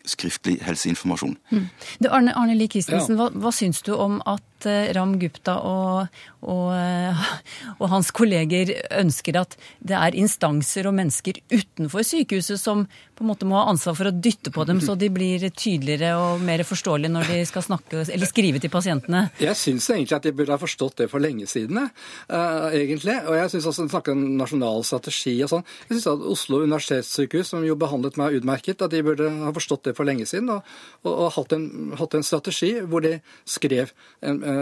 skriftlig 0.05 0.57
helseinformasjon. 0.65 1.37
Mm. 1.51 1.67
Arne, 2.09 2.33
Arne 2.35 2.55
Lie 2.57 2.67
Christensen, 2.67 3.15
ja. 3.15 3.21
hva, 3.23 3.29
hva 3.39 3.51
syns 3.55 3.81
du 3.85 3.93
om 3.95 4.19
at 4.27 4.43
eh, 4.69 4.91
Ram 4.95 5.17
Gupta 5.21 5.57
og, 5.67 6.19
og, 6.41 6.67
eh, 6.75 7.23
og, 7.79 7.87
hans 7.93 8.11
kolleger 8.15 8.73
ønsker 8.99 9.39
at 9.41 9.57
det 9.79 9.97
er 9.99 10.17
instanser 10.19 10.89
og 10.89 10.97
mennesker 10.97 11.41
utenfor 11.53 12.05
sykehuset 12.07 12.61
som 12.61 12.85
på 13.13 13.23
en 13.23 13.29
måte 13.29 13.47
må 13.47 13.57
ha 13.59 13.67
ansvar 13.69 13.95
for 13.97 14.09
å 14.09 14.13
dytte 14.13 14.51
på 14.53 14.65
dem, 14.65 14.79
så 14.81 14.95
de 14.99 15.09
blir 15.13 15.43
tydeligere 15.53 16.15
og 16.17 16.41
mer 16.43 16.63
forståelige 16.65 17.13
når 17.13 17.29
de 17.29 17.39
skal 17.47 17.65
snakke 17.65 18.01
eller 18.03 18.29
skrive 18.29 18.61
til 18.61 18.71
pasientene? 18.73 19.27
Jeg 19.41 19.55
syns 19.59 19.89
egentlig 19.93 20.17
at 20.17 20.25
de 20.25 20.33
burde 20.35 20.55
ha 20.55 20.61
forstått 20.61 21.03
det 21.03 21.09
for 21.11 21.23
lenge 21.23 21.45
siden, 21.49 21.77
uh, 21.83 22.67
egentlig. 22.73 23.15
Og 23.29 23.37
jeg 23.37 23.51
syns 23.53 23.69
også 23.69 23.87
snakker 23.91 24.15
om 24.15 24.23
nasjonal 24.39 24.81
strategi 24.87 25.35
og 25.45 25.51
sånn. 25.53 25.65
Jeg 25.85 25.97
syns 25.97 26.09
at 26.13 26.25
Oslo 26.33 26.63
universitetssykehus, 26.63 27.53
som 27.53 27.65
jo 27.67 27.77
behandlet 27.79 28.17
meg 28.19 28.39
utmerket, 28.39 28.81
at 28.81 28.93
de 28.93 29.03
burde 29.05 29.29
ha 29.43 29.53
forstått 29.55 29.89
det 29.89 29.95
for 29.97 30.09
lenge 30.09 30.27
siden 30.29 30.49
og, 30.55 30.73
og, 31.03 31.11
og 31.13 31.31
hatt, 31.37 31.55
en, 31.57 31.67
hatt, 31.99 32.17
en, 32.17 32.25
strategi 32.25 32.71
hvor 32.89 33.03
de 33.05 33.17
skrev 33.49 33.91
en, 34.25 34.41
uh, 34.41 34.52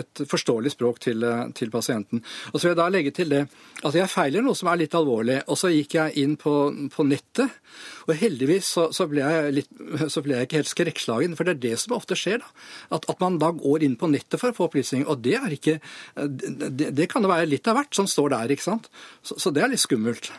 et 0.00 0.22
forståelig 0.30 0.72
språk 0.74 1.00
til, 1.04 1.24
uh, 1.26 1.46
til, 1.56 1.70
pasienten. 1.72 2.22
Og 2.52 2.58
så 2.58 2.66
vil 2.66 2.72
jeg 2.74 2.80
da 2.80 2.88
legge 2.92 3.12
til 3.16 3.32
det 3.32 3.42
at 3.86 3.96
jeg 3.96 4.10
feiler 4.10 4.44
noe 4.44 4.56
som 4.58 4.70
er 4.72 4.80
litt 4.82 4.96
alvorlig. 4.96 5.40
Og 5.50 5.60
så 5.60 5.70
gikk 5.72 5.98
jeg 5.98 6.16
inn 6.22 6.36
på, 6.40 6.54
på 6.92 7.06
nettet. 7.08 7.60
Og 8.06 8.14
heldigvis 8.18 8.72
så, 8.76 8.88
så, 8.96 9.08
ble 9.10 9.26
litt, 9.54 9.70
så, 10.12 10.22
ble 10.24 10.38
jeg 10.38 10.48
ikke 10.48 10.60
helt 10.62 10.72
skrekkslagen, 10.72 11.38
for 11.38 11.48
det 11.48 11.56
er 11.56 11.62
det 11.68 11.76
som 11.82 11.96
ofte 11.98 12.18
skjer. 12.18 12.42
da. 12.42 12.66
At, 12.96 13.08
at, 13.10 13.20
man 13.22 13.40
da 13.42 13.52
går 13.56 13.86
inn 13.86 13.96
på 14.00 14.10
nettet 14.12 14.40
for 14.40 14.52
å 14.52 14.56
få 14.56 14.70
opplysninger. 14.70 15.08
Og 15.10 15.22
det 15.24 15.38
er 15.38 15.56
ikke 15.56 15.78
Det, 16.16 16.90
det 16.94 17.06
kan 17.10 17.24
det 17.24 17.30
være 17.30 17.48
litt 17.48 17.68
av 17.68 17.76
hvert 17.78 17.96
som 17.96 18.08
står 18.10 18.32
der, 18.32 18.52
ikke 18.54 18.66
sant. 18.66 18.90
Så, 19.22 19.38
så 19.40 19.52
det 19.54 19.64
er 19.64 19.72
litt 19.72 19.82
skummelt. 19.82 20.30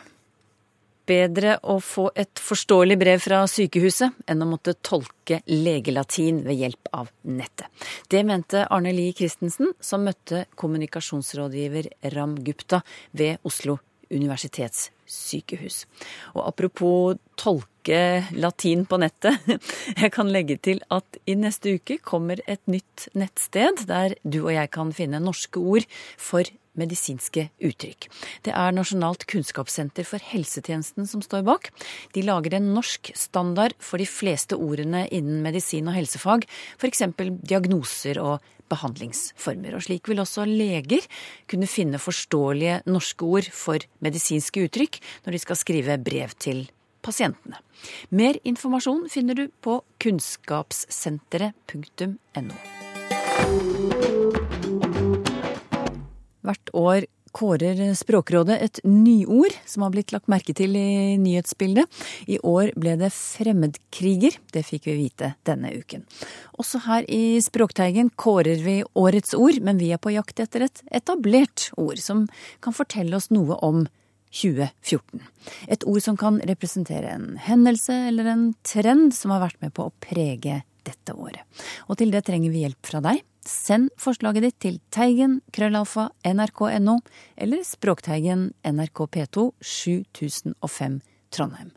Bedre 1.08 1.54
å 1.64 1.78
få 1.80 2.10
et 2.18 2.40
forståelig 2.42 2.98
brev 3.00 3.22
fra 3.24 3.40
sykehuset 3.48 4.28
enn 4.28 4.44
å 4.44 4.48
måtte 4.50 4.74
tolke 4.84 5.40
legelatin 5.48 6.42
ved 6.44 6.60
hjelp 6.60 6.90
av 6.92 7.08
nettet. 7.24 7.68
Det 8.12 8.20
mente 8.28 8.66
Arne 8.68 8.92
Lie 8.92 9.16
Christensen, 9.16 9.72
som 9.80 10.04
møtte 10.04 10.44
kommunikasjonsrådgiver 10.60 11.88
Ram 12.12 12.36
Gupta 12.44 12.82
ved 13.16 13.40
Oslo 13.48 13.78
universitetssykehus. 14.12 15.82
Og 16.36 16.44
apropos 16.48 17.18
tolke 17.40 18.24
latin 18.36 18.84
på 18.88 19.00
nettet, 19.00 19.40
jeg 20.02 20.12
kan 20.14 20.32
legge 20.32 20.58
til 20.60 20.82
at 20.92 21.20
i 21.28 21.36
neste 21.38 21.76
uke 21.78 21.98
kommer 22.04 22.40
et 22.46 22.64
nytt 22.68 23.08
nettsted 23.16 23.86
der 23.88 24.16
du 24.24 24.42
og 24.46 24.54
jeg 24.56 24.72
kan 24.74 24.92
finne 24.96 25.22
norske 25.24 25.60
ord 25.60 25.88
for 26.20 26.48
medisinske 26.78 27.48
uttrykk. 27.64 28.08
Det 28.46 28.52
er 28.54 28.74
Nasjonalt 28.74 29.26
kunnskapssenter 29.30 30.06
for 30.08 30.22
helsetjenesten 30.30 31.08
som 31.10 31.20
står 31.24 31.42
bak. 31.48 31.62
De 32.14 32.24
lager 32.24 32.52
en 32.58 32.72
norsk 32.76 33.02
standard 33.18 33.74
for 33.82 33.96
de 34.00 34.08
fleste 34.08 34.54
ordene 34.58 35.06
innen 35.14 35.42
medisin 35.44 35.88
og 35.90 35.96
helsefag, 35.98 36.40
f.eks. 36.78 37.02
diagnoser 37.42 38.16
og 38.22 38.36
behandlingsformer. 38.68 39.74
Og 39.76 39.82
slik 39.86 40.08
vil 40.10 40.20
også 40.22 40.42
leger 40.48 41.02
kunne 41.50 41.68
finne 41.70 41.98
forståelige 42.02 42.82
norske 42.88 43.24
ord 43.24 43.46
for 43.54 43.78
medisinske 44.04 44.58
uttrykk 44.68 44.94
når 45.26 45.32
de 45.34 45.40
skal 45.44 45.56
skrive 45.60 45.92
brev 46.04 46.30
til 46.40 46.58
pasientene. 47.04 47.56
Mer 48.10 48.34
informasjon 48.48 49.08
finner 49.12 49.34
du 49.38 49.44
på 49.64 49.74
kunnskapssenteret.no. 50.02 52.77
Hvert 56.46 56.74
år 56.76 57.06
kårer 57.34 57.80
Språkrådet 57.98 58.56
et 58.62 58.80
nyord 58.88 59.52
som 59.68 59.84
har 59.84 59.92
blitt 59.94 60.12
lagt 60.14 60.30
merke 60.32 60.54
til 60.56 60.76
i 60.78 61.16
nyhetsbildet. 61.20 61.86
I 62.26 62.38
år 62.46 62.72
ble 62.78 62.96
det 63.00 63.10
fremmedkriger. 63.14 64.38
Det 64.54 64.64
fikk 64.66 64.88
vi 64.88 64.96
vite 65.02 65.32
denne 65.48 65.72
uken. 65.76 66.06
Også 66.58 66.80
her 66.86 67.06
i 67.10 67.38
Språkteigen 67.44 68.10
kårer 68.16 68.62
vi 68.64 68.80
årets 68.98 69.36
ord, 69.38 69.60
men 69.62 69.80
vi 69.80 69.92
er 69.94 70.02
på 70.02 70.14
jakt 70.14 70.40
etter 70.42 70.66
et 70.66 70.82
etablert 70.90 71.70
ord 71.76 72.00
som 72.02 72.26
kan 72.64 72.76
fortelle 72.76 73.16
oss 73.18 73.30
noe 73.34 73.58
om 73.64 73.84
2014. 74.34 75.22
Et 75.72 75.84
ord 75.88 76.02
som 76.04 76.16
kan 76.20 76.40
representere 76.44 77.14
en 77.14 77.30
hendelse 77.40 77.94
eller 78.10 78.28
en 78.28 78.50
trend 78.66 79.14
som 79.16 79.32
har 79.32 79.46
vært 79.46 79.62
med 79.64 79.72
på 79.76 79.88
å 79.88 79.94
prege 80.04 80.62
dette 80.88 81.14
året. 81.16 81.44
Og 81.88 81.98
til 82.00 82.12
det 82.12 82.24
trenger 82.26 82.52
vi 82.52 82.64
hjelp 82.64 82.88
fra 82.88 83.00
deg. 83.04 83.24
Send 83.48 83.88
forslaget 83.96 84.44
ditt 84.44 84.58
til 84.60 84.74
teigen 84.92 85.38
krøllalfa 85.56 86.10
nrk.no 86.28 86.98
eller 87.40 87.62
Språkteigen 87.64 88.50
NRK 88.60 89.06
P2 89.14 89.44
7005 89.64 90.98
Trondheim. 91.32 91.70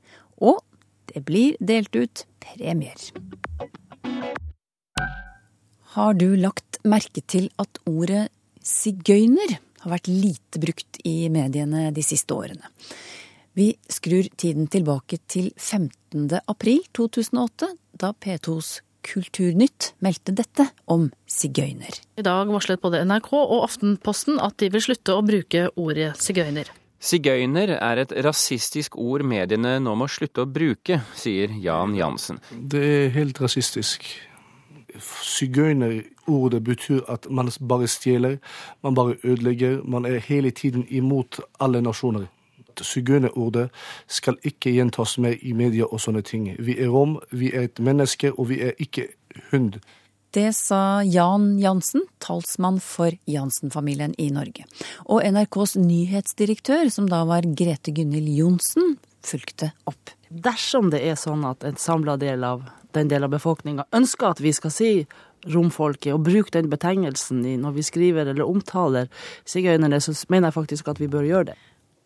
Og 0.43 0.59
det 1.11 1.23
blir 1.27 1.55
delt 1.63 1.95
ut 1.95 2.25
premier. 2.43 2.99
Har 5.95 6.13
du 6.19 6.27
lagt 6.35 6.81
merke 6.83 7.23
til 7.23 7.47
at 7.59 7.79
ordet 7.87 8.27
sigøyner 8.63 9.57
har 9.81 9.95
vært 9.95 10.11
lite 10.11 10.59
brukt 10.59 11.01
i 11.07 11.31
mediene 11.31 11.87
de 11.95 12.03
siste 12.03 12.35
årene? 12.35 12.67
Vi 13.55 13.71
skrur 13.91 14.27
tiden 14.39 14.67
tilbake 14.71 15.23
til 15.27 15.51
15. 15.55 16.29
april 16.47 16.83
2008, 16.95 17.67
da 17.99 18.11
P2s 18.15 18.79
Kulturnytt 19.05 19.93
meldte 20.03 20.33
dette 20.35 20.67
om 20.91 21.07
sigøyner. 21.29 21.95
I 22.17 22.25
dag 22.25 22.51
varslet 22.51 22.81
både 22.83 23.01
NRK 23.07 23.31
og 23.39 23.63
Aftenposten 23.65 24.39
at 24.43 24.59
de 24.61 24.69
vil 24.73 24.83
slutte 24.85 25.15
å 25.17 25.23
bruke 25.25 25.67
ordet 25.75 26.13
sigøyner. 26.21 26.69
Sigøyner 27.01 27.73
er 27.79 28.03
et 28.03 28.11
rasistisk 28.25 28.97
ord 29.01 29.23
mediene 29.25 29.79
nå 29.81 29.95
må 29.97 30.05
slutte 30.11 30.43
å 30.43 30.49
bruke, 30.49 30.99
sier 31.17 31.49
Jan 31.63 31.95
Jansen. 31.97 32.37
Det 32.51 32.81
er 32.81 33.15
helt 33.15 33.41
rasistisk. 33.41 34.05
Sigøynerordet 35.01 36.61
betyr 36.67 37.01
at 37.09 37.25
man 37.33 37.49
bare 37.57 37.89
stjeler, 37.89 38.37
man 38.85 38.93
bare 38.93 39.17
ødelegger. 39.23 39.81
Man 39.81 40.05
er 40.05 40.21
hele 40.21 40.51
tiden 40.53 40.85
imot 40.89 41.41
alle 41.59 41.81
nasjoner 41.81 42.29
sigøynerordet 42.79 43.69
skal 44.07 44.37
ikke 44.47 44.71
gjentas 44.71 45.17
mer 45.17 45.35
i 45.41 45.51
media 45.53 45.87
og 45.89 45.99
sånne 45.99 46.23
ting. 46.23 46.47
Vi 46.59 46.77
er 46.79 46.91
rom, 46.93 47.19
vi 47.31 47.51
er 47.51 47.67
et 47.67 47.79
menneske, 47.83 48.31
og 48.31 48.47
vi 48.53 48.61
er 48.61 48.77
ikke 48.79 49.09
hund. 49.51 49.81
Det 50.31 50.53
sa 50.55 51.03
Jan 51.03 51.57
Jansen, 51.59 52.05
talsmann 52.23 52.79
for 52.79 53.11
Jansen-familien 53.27 54.13
i 54.17 54.29
Norge. 54.31 54.63
Og 55.11 55.25
NRKs 55.27 55.75
nyhetsdirektør, 55.75 56.87
som 56.87 57.09
da 57.11 57.25
var 57.27 57.43
Grete 57.43 57.91
Gunhild 57.91 58.31
Johnsen, 58.31 58.95
fulgte 59.27 59.73
opp. 59.91 60.13
Dersom 60.31 60.87
det 60.93 61.03
er 61.03 61.19
sånn 61.19 61.43
at 61.49 61.65
en 61.67 61.75
samla 61.75 62.15
del 62.21 62.45
av 62.47 62.63
den 62.95 63.11
delen 63.11 63.27
av 63.27 63.35
befolkninga 63.35 63.89
ønsker 63.95 64.31
at 64.31 64.39
vi 64.43 64.53
skal 64.55 64.71
si 64.71 64.93
romfolket, 65.51 66.13
og 66.13 66.23
bruke 66.25 66.53
den 66.53 66.69
betegnelsen 66.71 67.41
når 67.59 67.75
vi 67.75 67.85
skriver 67.85 68.31
eller 68.31 68.47
omtaler 68.47 69.11
sigøynerne, 69.43 69.99
så 69.99 70.13
mener 70.29 70.49
jeg 70.49 70.57
faktisk 70.59 70.91
at 70.91 71.01
vi 71.01 71.09
bør 71.11 71.27
gjøre 71.27 71.51
det. 71.51 71.59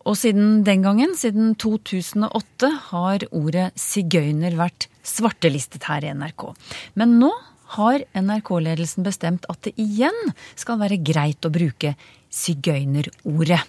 Og 0.06 0.14
siden 0.14 0.62
den 0.66 0.84
gangen, 0.84 1.16
siden 1.18 1.56
2008, 1.58 2.70
har 2.92 3.26
ordet 3.34 3.72
sigøyner 3.80 4.54
vært 4.58 4.86
svartelistet 5.06 5.88
her 5.90 6.06
i 6.06 6.12
NRK. 6.14 6.52
Men 6.94 7.18
nå 7.20 7.32
har 7.74 8.04
NRK-ledelsen 8.14 9.06
bestemt 9.06 9.48
at 9.50 9.66
det 9.66 9.74
igjen 9.82 10.14
skal 10.54 10.78
være 10.78 11.00
greit 11.02 11.46
å 11.46 11.50
bruke 11.50 11.96
sigøynerordet. 12.36 13.62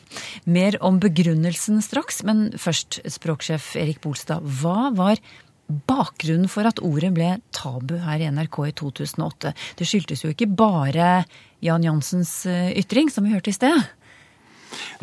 Mer 0.45 0.77
om 0.85 0.99
begrunnelsen 1.01 1.81
straks, 1.81 2.21
men 2.27 2.51
først, 2.61 3.01
språksjef 3.09 3.73
Erik 3.79 4.01
Bolstad. 4.03 4.45
Hva 4.61 4.91
var 4.93 5.21
bakgrunnen 5.67 6.47
for 6.51 6.67
at 6.69 6.81
ordet 6.85 7.09
ble 7.15 7.31
tabu 7.55 7.97
her 8.03 8.21
i 8.21 8.29
NRK 8.29 8.59
i 8.67 8.75
2008? 8.77 9.55
Det 9.79 9.89
skyldtes 9.89 10.23
jo 10.25 10.33
ikke 10.35 10.49
bare 10.51 11.23
Jan 11.65 11.85
Jansens 11.85 12.43
eh, 12.45 12.75
ytring, 12.77 13.09
som 13.09 13.25
vi 13.25 13.33
hørte 13.33 13.49
i 13.49 13.57
sted? 13.57 13.81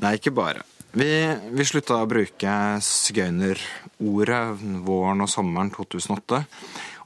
Nei, 0.04 0.14
ikke 0.20 0.34
bare. 0.34 0.62
Vi, 0.94 1.10
vi 1.50 1.64
slutta 1.66 1.96
å 1.98 2.06
bruke 2.06 2.50
sigøynerordet 2.86 4.60
våren 4.86 5.24
og 5.24 5.30
sommeren 5.32 5.72
2008. 5.74 6.38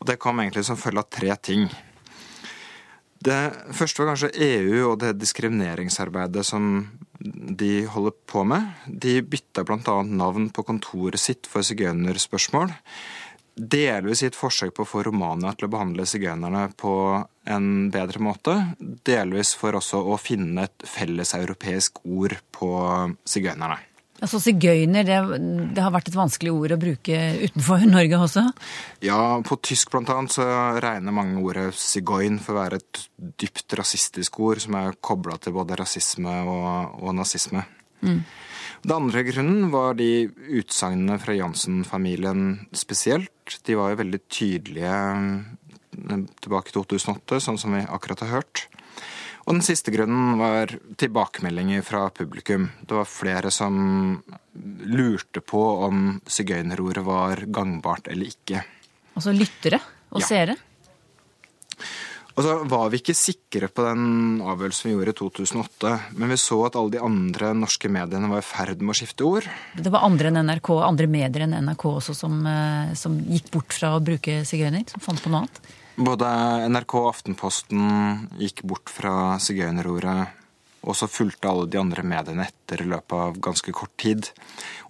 Og 0.02 0.08
det 0.10 0.18
kom 0.20 0.42
egentlig 0.42 0.66
som 0.68 0.76
følge 0.76 1.00
av 1.00 1.08
tre 1.08 1.36
ting. 1.40 1.64
Det 3.18 3.38
første 3.74 4.02
var 4.02 4.10
kanskje 4.12 4.34
EU 4.44 4.90
og 4.90 4.98
det 5.00 5.14
diskrimineringsarbeidet 5.16 6.44
som 6.46 6.84
de 7.18 7.72
holder 7.88 8.14
på 8.28 8.44
med. 8.46 8.68
De 8.86 9.22
bytta 9.24 9.64
bl.a. 9.64 9.96
navn 10.04 10.50
på 10.52 10.66
kontoret 10.68 11.18
sitt 11.22 11.48
for 11.48 11.64
sigøynerspørsmål. 11.64 12.76
Delvis 13.58 14.22
i 14.22 14.28
et 14.28 14.38
forsøk 14.38 14.72
på 14.76 14.84
å 14.84 14.88
få 14.88 15.02
Romania 15.08 15.50
til 15.56 15.66
å 15.66 15.72
behandle 15.72 16.06
sigøynerne 16.06 16.68
på 16.78 16.92
en 17.50 17.68
bedre 17.94 18.22
måte. 18.22 18.54
Delvis 18.78 19.54
for 19.58 19.78
også 19.78 20.00
å 20.12 20.18
finne 20.20 20.68
et 20.68 20.86
felles 20.86 21.34
europeisk 21.34 21.98
ord 22.06 22.36
på 22.54 22.70
sigøynerne. 23.26 23.80
Altså 24.18 24.40
Sigøyner, 24.42 25.06
det, 25.06 25.18
det, 25.76 25.82
har 25.82 25.92
vært 25.94 26.08
et 26.10 26.16
vanskelig 26.18 26.50
ord 26.50 26.74
å 26.74 26.80
bruke 26.80 27.18
utenfor 27.38 27.84
Norge 27.86 28.18
også? 28.18 28.42
Ja, 29.06 29.20
på 29.46 29.58
tysk 29.62 29.92
blant 29.92 30.10
annet 30.10 30.34
så 30.34 30.46
regner 30.82 31.14
mange 31.14 31.38
ordet 31.38 31.68
sigøyn 31.78 32.40
for 32.42 32.56
å 32.56 32.64
være 32.64 32.80
et 32.82 33.04
dypt 33.38 33.78
rasistisk 33.78 34.40
ord 34.42 34.62
som 34.64 34.74
er 34.80 34.98
kobla 34.98 35.38
til 35.38 35.54
både 35.54 35.78
rasisme 35.78 36.34
og, 36.50 36.98
og 36.98 37.14
nazisme. 37.14 37.62
Mm. 38.02 38.24
Den 38.82 38.94
andre 38.94 39.22
grunnen 39.26 39.70
var 39.72 39.94
de 39.98 40.28
utsagnene 40.60 41.18
fra 41.20 41.34
Jansen-familien 41.34 42.66
spesielt. 42.72 43.58
De 43.66 43.74
var 43.78 43.90
jo 43.92 44.00
veldig 44.02 44.20
tydelige 44.30 44.92
eh, 44.92 46.24
tilbake 46.44 46.70
i 46.72 46.76
2008, 46.76 47.40
sånn 47.42 47.58
som 47.60 47.74
vi 47.74 47.82
akkurat 47.88 48.22
har 48.26 48.36
hørt. 48.38 48.66
Og 49.48 49.54
den 49.56 49.64
siste 49.64 49.90
grunnen 49.94 50.36
var 50.36 50.74
tilbakemeldinger 51.00 51.80
fra 51.86 52.06
publikum. 52.12 52.68
Det 52.84 52.92
var 52.98 53.08
flere 53.08 53.50
som 53.54 54.22
lurte 54.84 55.40
på 55.40 55.62
om 55.88 56.18
sigøynerordet 56.28 57.04
var 57.06 57.40
gangbart 57.48 58.10
eller 58.12 58.28
ikke. 58.28 58.60
Altså 59.16 59.32
lyttere 59.32 59.80
og 60.12 60.20
Ja. 60.20 60.26
seere? 60.26 60.56
Og 62.38 62.44
så 62.46 62.52
var 62.70 62.92
vi 62.92 63.00
ikke 63.00 63.16
sikre 63.18 63.66
på 63.66 63.82
den 63.82 64.02
avgjørelsen 64.46 64.86
vi 64.86 64.92
gjorde 64.92 65.10
i 65.10 65.16
2008, 65.18 65.94
men 66.22 66.30
vi 66.30 66.36
så 66.38 66.60
at 66.68 66.76
alle 66.78 66.94
de 66.94 67.00
andre 67.02 67.50
norske 67.58 67.90
mediene 67.90 68.30
var 68.30 68.44
i 68.44 68.46
ferd 68.46 68.78
med 68.78 68.94
å 68.94 68.98
skifte 69.00 69.26
ord. 69.26 69.48
Det 69.74 69.90
var 69.90 70.06
andre 70.06 70.30
enn 70.30 70.38
NRK, 70.46 70.70
andre 70.86 71.08
medier 71.10 71.48
enn 71.48 71.56
NRK 71.66 71.84
også 71.90 72.14
som, 72.14 72.38
eh, 72.46 72.94
som 72.94 73.18
gikk 73.26 73.50
bort 73.56 73.74
fra 73.74 73.96
å 73.96 74.04
bruke 74.06 74.44
sigøyner? 74.46 74.86
Som 74.86 75.02
fant 75.02 75.24
på 75.24 75.34
noe 75.34 75.42
annet? 75.42 75.60
Både 75.98 76.30
NRK 76.70 76.94
og 77.00 77.10
Aftenposten 77.10 78.30
gikk 78.38 78.62
bort 78.62 78.86
fra 78.86 79.34
sigøynerordet, 79.42 80.30
og 80.86 80.94
så 80.94 81.10
fulgte 81.10 81.50
alle 81.50 81.66
de 81.66 81.82
andre 81.82 82.06
mediene 82.06 82.46
etter 82.46 82.86
i 82.86 82.90
løpet 82.94 83.18
av 83.18 83.40
ganske 83.42 83.74
kort 83.74 83.96
tid. 83.98 84.30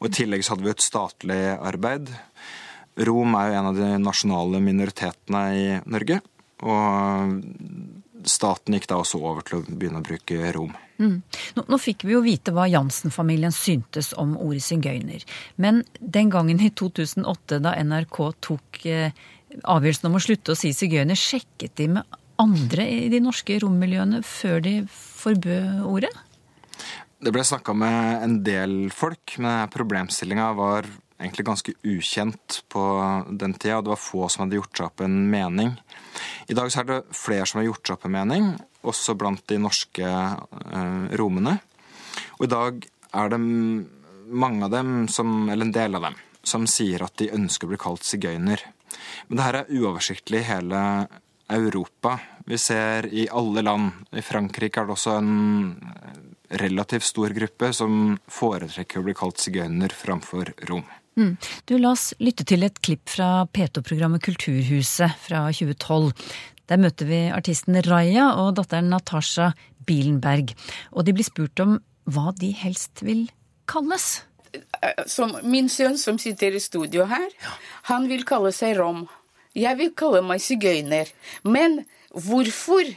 Og 0.02 0.10
I 0.10 0.16
tillegg 0.20 0.44
så 0.44 0.52
hadde 0.52 0.68
vi 0.68 0.76
et 0.76 0.84
statlig 0.84 1.44
arbeid. 1.56 2.12
Rom 3.08 3.40
er 3.40 3.54
jo 3.54 3.56
en 3.62 3.70
av 3.72 3.78
de 3.80 3.94
nasjonale 4.04 4.60
minoritetene 4.60 5.46
i 5.56 5.70
Norge. 5.88 6.20
Og 6.66 7.38
staten 8.28 8.74
gikk 8.74 8.88
da 8.90 8.98
også 8.98 9.20
over 9.22 9.44
til 9.46 9.60
å 9.60 9.64
begynne 9.68 10.00
å 10.02 10.06
bruke 10.06 10.52
rom. 10.54 10.72
Mm. 10.98 11.20
Nå, 11.54 11.64
nå 11.70 11.78
fikk 11.78 12.04
vi 12.08 12.16
jo 12.16 12.22
vite 12.24 12.52
hva 12.54 12.66
Jansen-familien 12.70 13.54
syntes 13.54 14.10
om 14.18 14.34
ordet 14.40 14.64
sigøyner. 14.66 15.22
Men 15.62 15.84
den 16.00 16.32
gangen 16.34 16.58
i 16.62 16.72
2008, 16.74 17.60
da 17.62 17.76
NRK 17.78 18.18
tok 18.44 18.80
eh, 18.90 19.14
avgjørelsen 19.62 20.10
om 20.10 20.18
å 20.18 20.22
slutte 20.22 20.54
å 20.54 20.58
si 20.58 20.72
sigøyner, 20.74 21.18
sjekket 21.18 21.76
de 21.78 21.90
med 21.98 22.18
andre 22.38 22.86
i 22.90 23.06
de 23.12 23.20
norske 23.22 23.58
rommiljøene 23.62 24.22
før 24.26 24.62
de 24.66 24.74
forbød 24.94 25.84
ordet? 25.86 26.14
Det 27.18 27.32
ble 27.34 27.42
snakka 27.42 27.74
med 27.74 28.22
en 28.22 28.36
del 28.46 28.76
folk, 28.94 29.38
men 29.42 29.70
problemstillinga 29.74 30.52
var 30.58 30.86
egentlig 31.18 31.46
ganske 31.46 31.74
ukjent 31.82 32.62
på 32.70 32.82
den 33.30 33.54
tida. 33.54 33.78
og 33.78 33.84
Det 33.84 33.94
var 33.94 34.02
få 34.02 34.28
som 34.28 34.44
hadde 34.44 34.58
gjort 34.60 34.76
seg 34.76 34.86
opp 34.86 35.02
en 35.04 35.18
mening. 35.30 35.74
I 36.46 36.56
dag 36.56 36.70
så 36.72 36.82
er 36.82 36.88
det 36.88 37.00
flere 37.16 37.46
som 37.46 37.60
har 37.60 37.68
gjort 37.68 37.86
seg 37.86 37.96
opp 37.96 38.06
en 38.08 38.16
mening, 38.16 38.48
også 38.86 39.16
blant 39.18 39.44
de 39.50 39.58
norske 39.60 40.06
eh, 40.06 41.04
romene. 41.18 41.58
Og 42.38 42.46
i 42.46 42.52
dag 42.52 42.88
er 43.18 43.32
det 43.32 43.40
mange 44.28 44.66
av 44.66 44.72
dem, 44.72 45.08
som, 45.08 45.48
eller 45.48 45.66
en 45.66 45.74
del 45.74 45.98
av 45.98 46.08
dem, 46.08 46.18
som 46.42 46.66
sier 46.70 47.02
at 47.04 47.16
de 47.20 47.32
ønsker 47.34 47.66
å 47.66 47.72
bli 47.72 47.80
kalt 47.80 48.06
sigøyner. 48.06 48.62
Men 49.28 49.40
det 49.40 49.46
her 49.46 49.60
er 49.60 49.72
uoversiktlig 49.74 50.42
i 50.42 50.48
hele 50.48 50.82
Europa. 51.48 52.18
Vi 52.46 52.58
ser 52.60 53.08
i 53.12 53.26
alle 53.32 53.64
land. 53.64 54.06
I 54.12 54.24
Frankrike 54.24 54.80
er 54.80 54.88
det 54.88 54.94
også 54.94 55.16
en 55.18 55.32
relativt 56.48 57.04
stor 57.04 57.32
gruppe 57.36 57.72
som 57.76 58.16
foretrekker 58.32 59.00
å 59.00 59.04
bli 59.04 59.16
kalt 59.16 59.40
sigøyner 59.42 59.92
framfor 59.92 60.54
rom. 60.70 60.86
Mm. 61.18 61.34
Du, 61.66 61.74
la 61.82 61.92
oss 61.96 62.12
lytte 62.22 62.46
til 62.46 62.62
et 62.62 62.78
klipp 62.84 63.10
fra 63.10 63.42
P2-programmet 63.50 64.22
Kulturhuset 64.22 65.16
fra 65.24 65.48
2012. 65.50 66.12
Der 66.70 66.78
møter 66.78 67.08
vi 67.08 67.24
artisten 67.34 67.80
Raja 67.86 68.30
og 68.38 68.54
datteren 68.58 68.90
Natasha 68.92 69.50
Bilenberg. 69.88 70.52
Og 70.92 71.08
de 71.08 71.16
blir 71.16 71.26
spurt 71.26 71.58
om 71.64 71.78
hva 72.08 72.30
de 72.38 72.52
helst 72.54 73.02
vil 73.02 73.26
kalles. 73.68 74.22
som 75.06 75.34
min 75.42 75.68
sønn 75.68 75.98
som 75.98 76.18
sitter 76.18 76.54
i 76.56 76.60
studio 76.60 77.04
her, 77.04 77.28
han 77.90 78.08
vil 78.08 78.24
kalle 78.24 78.52
seg 78.52 78.78
rom. 78.78 79.06
Jeg 79.54 79.76
vil 79.76 79.92
kalle 79.92 80.22
meg 80.22 80.40
sigøyner. 80.40 81.10
Men 81.44 81.82
hvorfor 82.14 82.88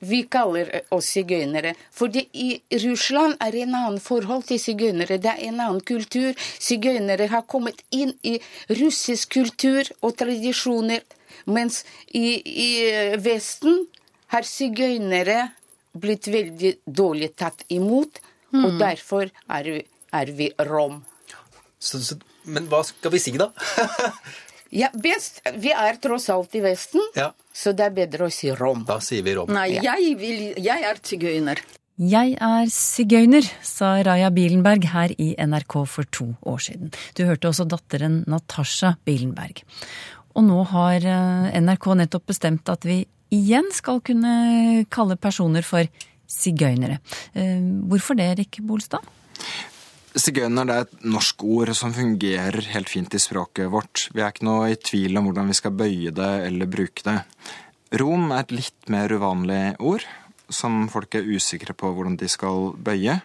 vi 0.00 0.22
kaller 0.30 0.70
oss 0.94 1.08
sigøynere? 1.16 1.74
For 1.90 2.08
i 2.14 2.48
Russland 2.84 3.36
er 3.40 3.50
det 3.54 3.62
en 3.66 3.74
annen 3.74 4.00
forhold 4.00 4.44
til 4.48 4.60
sigøynere. 4.62 5.18
Det 5.18 5.32
er 5.32 5.44
en 5.48 5.60
annen 5.60 5.80
kultur. 5.80 6.32
Sigøynere 6.58 7.26
har 7.32 7.42
kommet 7.50 7.82
inn 7.90 8.14
i 8.22 8.36
russisk 8.78 9.32
kultur 9.38 9.88
og 10.02 10.16
tradisjoner. 10.20 11.02
Mens 11.46 11.82
i, 12.12 12.38
i 12.44 13.16
Vesten 13.24 13.86
har 14.34 14.42
sigøynere 14.46 15.50
blitt 15.98 16.28
veldig 16.30 16.74
dårlig 16.86 17.34
tatt 17.36 17.64
imot. 17.68 18.20
Og 18.54 18.70
Mm. 18.72 18.78
derfor 18.80 19.28
er 19.52 19.62
vi, 19.68 19.80
er 20.12 20.30
vi 20.32 20.46
rom. 20.64 21.02
Så, 21.78 21.98
så, 22.00 22.16
men 22.48 22.64
hva 22.70 22.80
skal 22.86 23.12
vi 23.12 23.18
si, 23.20 23.34
da? 23.36 23.50
Ja, 24.70 24.90
best. 24.92 25.40
Vi 25.56 25.70
er 25.72 25.96
tross 26.02 26.28
alt 26.30 26.54
i 26.58 26.60
Vesten, 26.60 27.00
Ja. 27.16 27.30
så 27.54 27.72
det 27.76 27.86
er 27.86 27.94
bedre 27.96 28.26
å 28.28 28.32
si 28.32 28.50
rom. 28.52 28.84
Da 28.84 28.98
sier 29.00 29.22
vi 29.24 29.34
rom. 29.34 29.48
Nei, 29.52 29.78
jeg, 29.80 30.14
vil, 30.20 30.54
jeg 30.60 30.84
er 30.84 31.00
sigøyner. 31.02 31.62
Jeg 31.98 32.36
er 32.38 32.68
sigøyner, 32.70 33.42
sa 33.64 33.96
Raja 34.06 34.28
Bilenberg 34.30 34.84
her 34.92 35.10
i 35.18 35.32
NRK 35.40 35.80
for 35.88 36.04
to 36.14 36.28
år 36.46 36.60
siden. 36.62 36.92
Du 37.18 37.24
hørte 37.26 37.48
også 37.50 37.66
datteren 37.66 38.20
Natasha 38.30 38.92
Bilenberg. 39.08 39.64
Og 40.36 40.44
nå 40.46 40.60
har 40.70 41.02
eh, 41.02 41.56
NRK 41.58 41.88
nettopp 42.04 42.28
bestemt 42.30 42.68
at 42.70 42.84
vi 42.86 43.00
igjen 43.34 43.66
skal 43.74 43.98
kunne 44.06 44.84
kalle 44.94 45.16
personer 45.18 45.66
for 45.66 45.88
sigøynere. 46.30 47.00
Eh, 47.34 47.58
Hvorfor 47.90 48.14
det, 48.20 48.28
Erik 48.36 48.60
Bolstad? 48.62 49.02
Sigøyner 50.18 50.70
er 50.72 50.84
et 50.84 51.04
norsk 51.06 51.42
ord 51.46 51.70
som 51.78 51.94
fungerer 51.94 52.70
helt 52.72 52.90
fint 52.90 53.14
i 53.14 53.20
språket 53.22 53.70
vårt. 53.72 54.08
Vi 54.14 54.22
er 54.22 54.32
ikke 54.32 54.48
noe 54.48 54.72
i 54.72 54.78
tvil 54.80 55.18
om 55.20 55.28
hvordan 55.28 55.50
vi 55.50 55.58
skal 55.58 55.76
bøye 55.78 56.14
det 56.14 56.30
eller 56.48 56.70
bruke 56.70 57.04
det. 57.06 57.20
Rom 58.00 58.32
er 58.32 58.42
et 58.42 58.56
litt 58.56 58.90
mer 58.92 59.12
uvanlig 59.14 59.78
ord, 59.78 60.04
som 60.50 60.86
folk 60.92 61.14
er 61.16 61.28
usikre 61.28 61.76
på 61.76 61.92
hvordan 61.94 62.18
de 62.20 62.28
skal 62.30 62.72
bøye. 62.74 63.20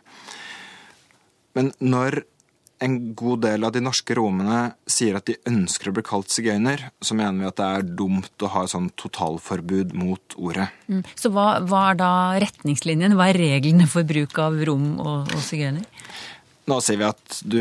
Men 1.57 1.73
når 1.83 2.23
en 2.83 2.95
god 3.15 3.43
del 3.45 3.63
av 3.63 3.71
de 3.75 3.81
norske 3.83 4.15
romene 4.17 4.73
sier 4.89 5.15
at 5.15 5.27
de 5.29 5.37
ønsker 5.47 5.89
å 5.89 5.93
bli 5.95 6.03
kalt 6.05 6.33
sigøyner, 6.33 6.89
så 6.99 7.15
mener 7.15 7.39
vi 7.39 7.47
at 7.47 7.59
det 7.59 7.67
er 7.69 7.87
dumt 8.01 8.43
å 8.43 8.51
ha 8.51 8.65
et 8.65 8.73
sånn 8.73 8.89
totalforbud 8.99 9.93
mot 9.95 10.35
ordet. 10.35 10.67
Mm. 10.91 11.03
Så 11.19 11.31
hva, 11.33 11.61
hva 11.63 11.85
er 11.91 11.99
da 12.01 12.11
retningslinjen? 12.43 13.15
Hva 13.19 13.29
er 13.31 13.39
reglene 13.39 13.87
for 13.89 14.07
bruk 14.07 14.35
av 14.41 14.59
rom 14.67 14.97
og, 14.99 15.31
og 15.31 15.45
sigøyner? 15.45 15.87
Nå 16.71 16.77
sier 16.79 16.99
vi 16.99 17.07
at, 17.09 17.39
du, 17.43 17.59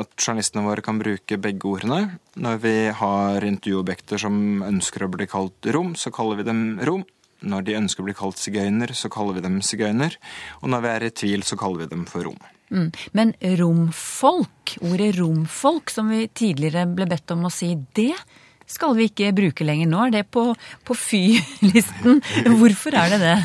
at 0.00 0.12
journalistene 0.16 0.64
våre 0.64 0.84
kan 0.84 1.00
bruke 1.00 1.36
begge 1.40 1.68
ordene. 1.68 2.20
Når 2.40 2.60
vi 2.62 2.74
har 2.96 3.44
intervjuobjekter 3.44 4.22
som 4.22 4.62
ønsker 4.64 5.04
å 5.04 5.10
bli 5.12 5.28
kalt 5.28 5.68
rom, 5.76 5.92
så 5.92 6.12
kaller 6.14 6.40
vi 6.40 6.46
dem 6.48 6.62
rom. 6.88 7.04
Når 7.40 7.66
de 7.66 7.76
ønsker 7.76 8.04
å 8.04 8.08
bli 8.08 8.16
kalt 8.16 8.40
sigøyner, 8.40 8.92
så 8.96 9.12
kaller 9.12 9.36
vi 9.36 9.44
dem 9.44 9.60
sigøyner. 9.64 10.16
Og 10.60 10.72
når 10.72 10.84
vi 10.84 10.92
er 10.94 11.04
i 11.04 11.12
tvil, 11.22 11.44
så 11.44 11.56
kaller 11.60 11.84
vi 11.84 11.92
dem 11.92 12.06
for 12.08 12.28
rom. 12.28 12.40
Mm. 12.70 12.88
Men 13.16 13.32
romfolk, 13.60 14.76
ordet 14.86 15.14
romfolk 15.18 15.92
som 15.92 16.12
vi 16.12 16.26
tidligere 16.28 16.86
ble 16.88 17.08
bedt 17.10 17.32
om 17.34 17.48
å 17.48 17.52
si, 17.52 17.74
det 17.96 18.14
skal 18.70 18.94
vi 18.96 19.08
ikke 19.10 19.32
bruke 19.36 19.66
lenger. 19.66 19.90
Nå 19.90 20.04
er 20.06 20.14
det 20.20 20.26
på, 20.32 20.50
på 20.86 20.96
fy-listen. 20.96 22.22
Hvorfor 22.60 22.96
er 22.96 23.16
det 23.16 23.20
det? 23.24 23.38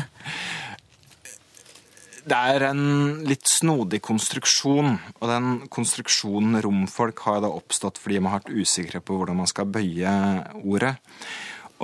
Det 2.26 2.34
er 2.34 2.64
en 2.66 2.86
litt 3.26 3.46
snodig 3.46 4.00
konstruksjon, 4.02 4.96
og 5.20 5.28
den 5.30 5.50
konstruksjonen 5.70 6.58
romfolk 6.64 7.22
har 7.22 7.44
da 7.44 7.52
oppstått 7.54 8.00
fordi 8.02 8.18
man 8.18 8.34
har 8.34 8.42
vært 8.42 8.64
usikre 8.66 8.98
på 8.98 9.18
hvordan 9.20 9.38
man 9.38 9.50
skal 9.50 9.68
bøye 9.70 10.14
ordet. 10.64 10.96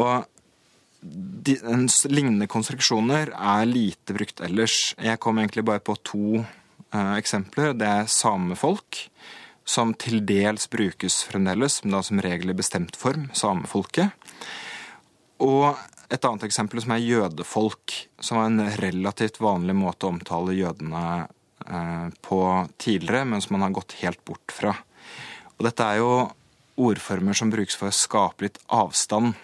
Og 0.03 0.25
de, 1.03 1.55
en 1.63 1.87
lignende 2.11 2.49
konstruksjoner 2.51 3.31
er 3.35 3.71
lite 3.71 4.17
brukt 4.17 4.43
ellers. 4.43 4.97
Jeg 4.99 5.21
kom 5.23 5.39
egentlig 5.39 5.67
bare 5.69 5.83
på 5.85 5.95
to 6.03 6.27
eh, 6.41 7.15
eksempler. 7.19 7.77
Det 7.79 7.89
er 7.89 8.11
samefolk, 8.11 9.05
som 9.63 9.95
til 9.95 10.25
dels 10.27 10.67
brukes 10.71 11.23
fremdeles, 11.29 11.85
men 11.85 11.95
da 11.95 12.03
som 12.07 12.23
regel 12.23 12.51
i 12.51 12.59
bestemt 12.59 12.99
form, 12.99 13.29
samefolket. 13.39 14.11
Og 15.43 15.79
et 16.13 16.27
annet 16.29 16.45
eksempel 16.45 16.83
som 16.83 16.93
er 16.95 17.05
jødefolk, 17.07 17.95
som 18.21 18.39
var 18.39 18.51
en 18.51 18.67
relativt 18.83 19.41
vanlig 19.41 19.77
måte 19.79 20.07
å 20.07 20.13
omtale 20.13 20.57
jødene 20.57 21.05
eh, 21.23 22.09
på 22.25 22.41
tidligere, 22.77 23.25
men 23.33 23.41
som 23.45 23.57
man 23.57 23.67
har 23.67 23.77
gått 23.79 23.97
helt 24.03 24.21
bort 24.29 24.53
fra. 24.53 24.75
Og 25.57 25.65
dette 25.67 25.87
er 25.89 26.03
jo 26.03 26.13
ordformer 26.83 27.37
som 27.37 27.51
brukes 27.53 27.77
for 27.79 27.89
å 27.89 27.97
skape 27.97 28.49
litt 28.49 28.61
avstand. 28.73 29.35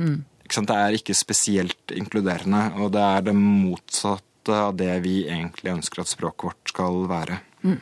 Mm. 0.00 0.24
Det 0.50 0.74
er 0.74 0.96
ikke 0.96 1.14
spesielt 1.14 1.92
inkluderende, 1.94 2.64
og 2.82 2.90
det 2.96 3.04
er 3.04 3.28
det 3.28 3.36
motsatte 3.36 4.56
av 4.56 4.74
det 4.80 4.96
vi 5.04 5.20
egentlig 5.28 5.76
ønsker 5.76 6.02
at 6.02 6.10
språket 6.10 6.48
vårt 6.48 6.72
skal 6.72 7.04
være. 7.10 7.38
Mm. 7.62 7.78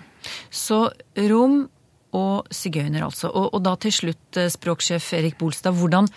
Så 0.51 0.83
rom 1.31 1.63
og 2.19 2.51
sigøyner, 2.55 3.05
altså. 3.07 3.31
Og, 3.31 3.49
og 3.57 3.63
da 3.65 3.75
til 3.81 3.95
slutt, 3.95 4.39
eh, 4.41 4.51
språksjef 4.53 5.07
Erik 5.19 5.39
Bolstad, 5.41 5.77
hvordan 5.79 6.09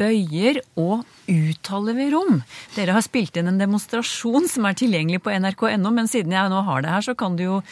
bøyer 0.00 0.60
og 0.80 1.04
uttaler 1.30 1.96
vi 1.98 2.10
rom? 2.14 2.42
Dere 2.76 2.96
har 2.96 3.04
spilt 3.04 3.36
inn 3.40 3.50
en 3.50 3.60
demonstrasjon 3.60 4.48
som 4.50 4.68
er 4.68 4.78
tilgjengelig 4.80 5.22
på 5.24 5.34
nrk.no, 5.34 5.94
men 5.94 6.10
siden 6.10 6.34
jeg 6.34 6.52
nå 6.52 6.64
har 6.68 6.84
det 6.84 6.92
her, 6.94 7.06
så 7.08 7.16
kan 7.18 7.38
du 7.38 7.44
jo 7.46 7.62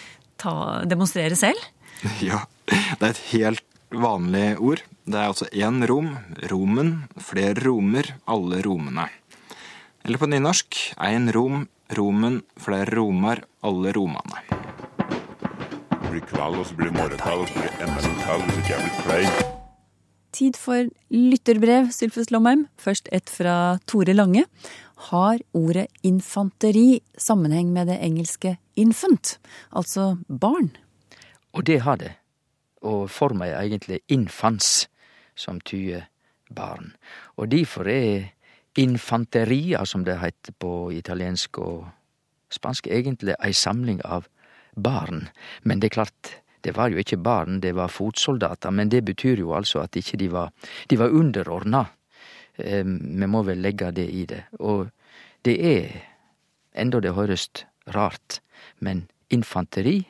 ta, 0.41 0.83
demonstrere 0.89 1.39
selv. 1.39 1.71
Ja, 2.23 2.45
det 2.67 2.99
er 2.99 3.13
et 3.13 3.27
helt 3.31 3.67
vanlig 3.93 4.57
ord. 4.59 4.83
Det 5.07 5.19
er 5.19 5.31
altså 5.31 5.49
én 5.51 5.83
rom, 5.87 6.15
romen, 6.51 6.93
flere 7.19 7.59
romer, 7.63 8.15
alle 8.31 8.63
romene. 8.65 9.09
Eller 10.03 10.19
på 10.19 10.31
nynorsk 10.31 10.79
én 10.99 11.31
rom, 11.35 11.67
romen, 11.95 12.41
flere 12.59 12.91
romer, 12.97 13.45
alle 13.63 13.93
romane. 13.95 14.43
Blir 16.13 16.27
kveld, 16.29 16.59
og 16.61 16.67
så 16.69 16.75
blir 16.77 16.91
det 16.91 16.99
morgenkveld, 16.99 17.41
og 17.41 17.49
så 17.49 17.55
blir 17.57 17.71
det 17.73 17.85
enda 17.87 18.01
en 18.05 18.17
kveld 18.21 18.43
hvis 18.45 18.57
ikke 18.61 18.73
jeg 18.73 18.81
blir 18.83 18.97
klein. 19.05 19.37
Tid 20.37 20.59
for 20.61 20.89
lytterbrev, 21.09 21.87
Sylfus 21.89 22.29
Lomheim. 22.31 22.67
Først 22.77 23.09
et 23.17 23.31
fra 23.33 23.55
Tore 23.89 24.13
Lange. 24.13 24.43
Har 25.09 25.41
ordet 25.57 25.87
infanteri 26.03 27.01
sammenheng 27.17 27.71
med 27.73 27.89
det 27.89 27.97
engelske 28.05 28.59
infant, 28.77 29.39
altså 29.73 30.19
barn? 30.29 30.69
Og 31.53 31.65
det 31.67 31.81
har 31.81 31.97
det. 31.97 32.13
Og 32.83 33.09
for 33.11 33.33
meg 33.33 33.57
egentlig 33.57 34.03
infans, 34.09 34.91
som 35.35 35.61
tyder 35.65 36.11
barn. 36.53 36.93
Og 37.41 37.49
derfor 37.49 37.89
er 37.89 38.29
infanteria, 38.77 39.85
som 39.85 40.05
det 40.05 40.21
heter 40.21 40.53
på 40.61 40.91
italiensk 40.93 41.59
og 41.59 41.89
spansk, 42.53 42.87
egentlig 42.87 43.33
ei 43.41 43.57
samling 43.57 44.05
av 44.05 44.29
barn. 44.29 44.39
Men 45.63 45.81
det 45.81 45.91
er 45.91 45.95
klart, 45.95 46.31
det 46.65 46.77
var 46.77 46.89
jo 46.89 46.99
ikke 46.99 47.17
barn, 47.17 47.61
det 47.61 47.75
var 47.75 47.89
fotsoldater. 47.89 48.71
Men 48.71 48.89
det 48.89 49.05
betyr 49.05 49.39
jo 49.39 49.55
altså 49.55 49.83
at 49.83 49.97
ikke 49.97 50.17
de 50.17 50.29
var 50.33 50.53
De 50.89 50.99
var 50.99 51.09
underordna. 51.11 51.87
Eh, 52.57 52.85
Vi 52.85 53.27
må 53.27 53.43
vel 53.43 53.59
legge 53.59 53.91
det 53.93 54.09
i 54.11 54.27
det. 54.27 54.45
Og 54.61 54.89
det 55.45 55.59
er, 55.61 56.03
enda 56.75 57.01
det 57.01 57.15
høres 57.15 57.49
rart, 57.95 58.41
men 58.79 59.09
infanteri, 59.31 60.07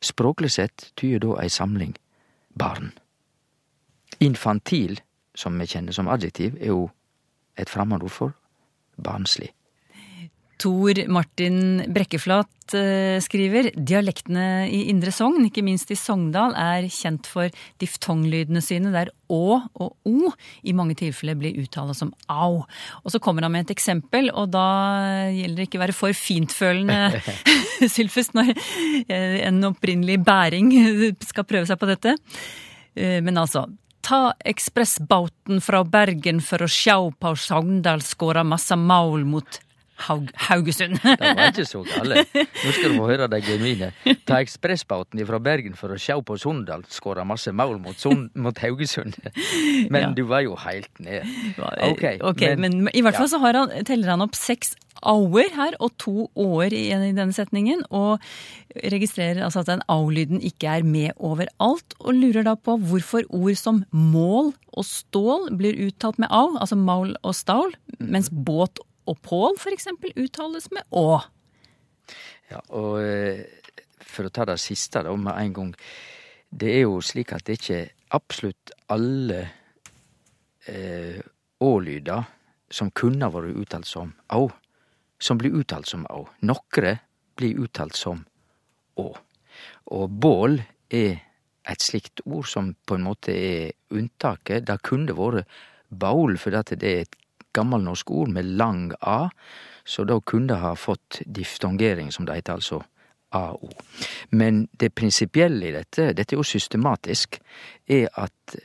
språklig 0.00 0.50
sett, 0.50 0.92
tyder 0.96 1.18
da 1.18 1.42
ei 1.42 1.48
samling 1.48 1.96
barn. 2.54 2.92
Infantil, 4.20 5.00
som 5.34 5.58
vi 5.58 5.66
kjenner 5.66 5.92
som 5.92 6.08
adjektiv, 6.08 6.56
er 6.60 6.66
jo 6.72 6.90
et 7.56 7.68
fremmedord 7.68 8.10
for 8.10 8.32
barnslig. 8.96 9.52
Tor 10.62 10.94
Martin 11.10 11.82
Brekkeflat 11.90 12.74
eh, 12.78 13.16
skriver 13.24 13.72
dialektene 13.74 14.68
i 14.70 14.84
Indre 14.92 15.10
Sogn, 15.14 15.42
ikke 15.48 15.64
minst 15.66 15.90
i 15.90 15.96
Sogndal, 15.98 16.54
er 16.54 16.86
kjent 16.92 17.26
for 17.26 17.50
diftonglydene 17.82 18.62
sine, 18.62 18.92
der 18.94 19.10
å 19.32 19.58
og 19.58 19.96
o 20.06 20.30
i 20.62 20.74
mange 20.76 20.94
tilfeller 21.00 21.34
blir 21.40 21.58
uttalt 21.64 21.98
som 21.98 22.12
au. 22.30 22.60
Og 23.02 23.10
så 23.10 23.18
kommer 23.22 23.42
han 23.42 23.56
med 23.56 23.66
et 23.66 23.74
eksempel, 23.74 24.30
og 24.30 24.52
da 24.54 24.66
gjelder 25.34 25.64
det 25.64 25.66
ikke 25.66 25.80
å 25.80 25.84
være 25.86 25.98
for 25.98 26.14
fintfølende, 26.14 27.22
Sylfus, 27.96 28.30
når 28.36 28.52
eh, 28.54 29.40
en 29.48 29.58
opprinnelig 29.72 30.20
bæring 30.22 30.70
skal 31.32 31.48
prøve 31.48 31.66
seg 31.72 31.80
på 31.80 31.90
dette. 31.90 32.14
Eh, 32.94 33.18
Men 33.24 33.42
altså, 33.42 33.66
ta 34.06 34.28
ekspressbauten 34.46 35.58
fra 35.64 35.82
Bergen 35.82 36.38
for 36.44 36.62
å 36.62 36.70
sjå 36.70 37.10
på 37.18 37.34
Sogndal 37.48 38.06
skåra 38.06 38.46
masse 38.46 38.78
maul 38.78 39.26
mot 39.26 39.58
Haug 40.08 40.30
Haugesund. 40.48 40.96
Det 41.20 41.32
var 41.36 41.50
ikke 41.52 41.66
så 41.68 41.82
gale. 41.86 42.24
Nå 42.34 42.72
skal 42.74 42.90
du 42.92 42.96
få 42.98 43.08
høre 43.10 43.28
de 43.30 43.40
genuine. 43.44 43.90
Ta 44.26 44.40
ekspressbåten 44.42 45.20
fra 45.28 45.38
Bergen 45.42 45.76
for 45.78 45.94
å 45.94 45.98
sjå 46.00 46.18
på 46.26 46.38
Sunndal 46.40 46.82
skåra 46.90 47.24
masse 47.28 47.52
mål 47.54 47.78
mot, 47.82 47.98
Sund, 48.00 48.30
mot 48.34 48.58
Haugesund. 48.58 49.18
Men 49.90 50.00
Ja. 50.02 50.10
du 50.16 50.24
var 50.26 50.40
jo 50.42 50.56
helt 50.56 50.90
ned. 50.98 51.22
Ok, 51.58 52.04
Ok, 52.20 52.42
men, 52.58 52.88
i 52.94 53.02
hvert 53.02 53.16
fall 53.16 53.28
så 53.30 53.38
har 53.42 53.54
han, 53.54 53.70
teller 53.84 54.10
han 54.16 54.24
opp 54.24 54.34
seks 54.34 54.74
auer 55.02 55.48
her, 55.56 55.74
og 55.82 55.94
to 55.98 56.28
å-er 56.38 56.72
i, 56.76 56.82
i 56.92 57.12
denne 57.14 57.32
setningen, 57.34 57.80
og 57.90 58.20
registrerer 58.92 59.42
altså 59.42 59.62
at 59.62 59.70
den 59.70 59.82
au-lyden 59.90 60.42
ikke 60.44 60.76
er 60.78 60.84
med 60.86 61.16
overalt, 61.18 61.96
og 62.00 62.14
lurer 62.14 62.44
da 62.46 62.54
på 62.54 62.76
hvorfor 62.78 63.26
ord 63.34 63.56
som 63.58 63.82
mål 63.90 64.52
og 64.72 64.86
stål 64.86 65.50
blir 65.58 65.78
uttalt 65.88 66.20
med 66.22 66.30
au, 66.30 66.54
altså 66.60 66.78
maul 66.78 67.16
og 67.22 67.34
staul, 67.34 67.74
mens 67.98 68.30
båt 68.30 68.78
og 69.06 69.18
pål 69.24 69.58
eksempel 69.72 70.12
uttales 70.16 70.70
med 70.70 70.84
å. 70.90 71.20
Ja, 72.50 72.60
og 72.76 73.00
eh, 73.02 73.44
for 74.02 74.28
å 74.28 74.34
ta 74.34 74.46
det 74.48 74.58
siste 74.60 75.02
da 75.04 75.14
med 75.16 75.34
en 75.38 75.56
gang. 75.56 75.74
Det 76.52 76.70
er 76.74 76.84
jo 76.84 77.00
slik 77.00 77.32
at 77.32 77.46
det 77.46 77.58
ikke 77.58 77.78
er 77.78 77.92
absolutt 78.12 78.74
alle 78.92 79.40
eh, 80.68 81.20
å-lyder 81.62 82.28
som 82.72 82.92
kunne 82.92 83.30
vært 83.32 83.56
uttalt 83.62 83.88
som 83.88 84.12
au, 84.36 84.50
som 85.20 85.40
blir 85.40 85.56
uttalt 85.56 85.88
som 85.88 86.04
au. 86.12 86.26
Nokre 86.44 86.98
blir 87.38 87.60
uttalt 87.64 87.96
som 87.96 88.24
å. 89.00 89.08
Og 89.92 90.08
bål 90.10 90.60
er 90.92 91.22
et 91.68 91.84
slikt 91.84 92.24
ord 92.26 92.48
som 92.50 92.72
på 92.74 92.98
en 92.98 93.06
måte 93.06 93.32
er 93.32 93.72
unntaket. 93.94 94.66
Det 94.66 94.78
kunne 94.84 95.16
vært 95.16 95.48
baul, 95.88 96.36
for 96.40 96.52
det 96.52 96.82
er 96.82 97.04
et 97.04 97.16
gammelnorsk 97.52 98.10
ord 98.10 98.32
med 98.34 98.48
lang 98.58 98.90
a, 99.00 99.28
så 99.84 100.04
da 100.04 100.20
kunne 100.20 100.52
det 100.52 100.60
ha 100.62 100.74
fått 100.78 101.20
diftongering, 101.26 102.12
som 102.12 102.26
det 102.26 102.38
heter, 102.38 102.60
altså 102.60 102.82
AO. 103.32 103.70
Men 104.30 104.66
det 104.72 104.92
prinsipielle 104.94 105.68
i 105.68 105.74
dette, 105.74 106.12
dette 106.12 106.34
er 106.34 106.40
jo 106.40 106.46
systematisk, 106.46 107.40
er 107.86 108.08
at 108.20 108.56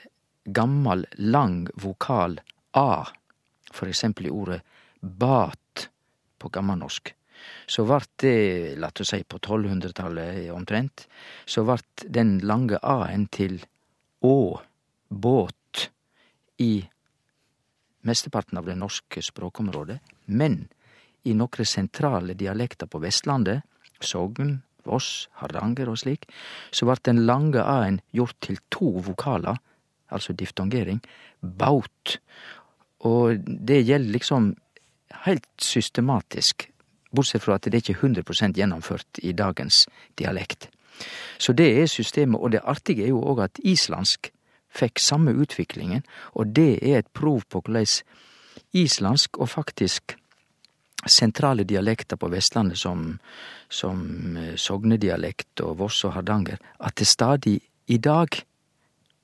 gammel, 0.43 1.05
lang 1.17 1.65
vokal 1.81 2.39
A, 2.77 3.03
for 3.73 3.89
eksempel 3.89 4.27
i 4.27 4.33
ordet 4.33 4.59
bat 5.01 5.87
på 6.37 6.51
gammelnorsk, 6.53 7.13
så 7.67 7.83
vart 7.87 8.09
det, 8.23 8.75
la 8.79 8.89
oss 8.89 9.11
si 9.11 9.21
på 9.23 9.39
1200-tallet 9.39 10.49
omtrent, 10.53 11.07
så 11.45 11.63
vart 11.67 12.05
den 12.05 12.37
lange 12.47 12.79
A-en 12.81 13.27
til 13.33 13.59
å, 14.25 14.57
båt, 15.09 15.89
i 16.57 16.81
mesteparten 18.07 18.59
av 18.59 18.67
det 18.69 18.77
norske 18.79 19.21
språkområdet, 19.23 19.99
men 20.25 20.65
i 21.27 21.35
nokre 21.35 21.65
sentrale 21.67 22.35
dialekter 22.39 22.87
på 22.87 23.01
Vestlandet, 23.03 23.65
Sogn, 23.99 24.61
Voss, 24.87 25.27
Hardanger 25.41 25.89
og 25.91 25.99
slik, 25.99 26.27
så 26.71 26.87
vart 26.87 27.05
den 27.07 27.25
lange 27.27 27.63
a-en 27.63 27.99
gjort 28.15 28.37
til 28.45 28.59
to 28.71 28.93
vokaler, 29.03 29.59
altså 30.13 30.35
diftongering, 30.37 31.01
baut. 31.41 32.17
Og 33.07 33.43
det 33.43 33.83
gjelder 33.83 34.15
liksom 34.15 34.53
heilt 35.25 35.49
systematisk, 35.63 36.69
bortsett 37.11 37.43
fra 37.43 37.57
at 37.57 37.67
det 37.67 37.81
er 37.81 37.83
ikke 37.83 37.99
100 38.07 38.55
gjennomført 38.55 39.19
i 39.23 39.33
dagens 39.35 39.85
dialekt. 40.19 40.69
Så 41.37 41.53
det 41.53 41.67
er 41.81 41.91
systemet, 41.91 42.39
og 42.39 42.51
det 42.51 42.63
artige 42.63 43.05
er 43.05 43.13
jo 43.13 43.21
òg 43.21 43.43
at 43.45 43.59
islandsk 43.63 44.31
fikk 44.77 45.01
samme 45.01 45.33
utviklingen, 45.33 46.05
og 46.37 46.53
det 46.55 46.77
er 46.81 47.01
et 47.01 47.11
prov 47.13 47.43
på 47.49 47.63
korleis 47.65 48.03
islandsk 48.77 49.37
og 49.41 49.49
faktisk 49.49 50.17
sentrale 51.07 51.63
dialekter 51.63 52.17
på 52.17 52.29
Vestlandet 52.31 52.79
som, 52.79 53.19
som 53.69 54.37
eh, 54.37 54.55
sognedialekt 54.55 55.61
og 55.63 55.77
Voss 55.81 56.03
og 56.07 56.15
Hardanger, 56.17 56.57
at 56.79 56.97
det 56.97 57.07
stadig 57.07 57.59
i 57.87 57.97
dag, 57.97 58.41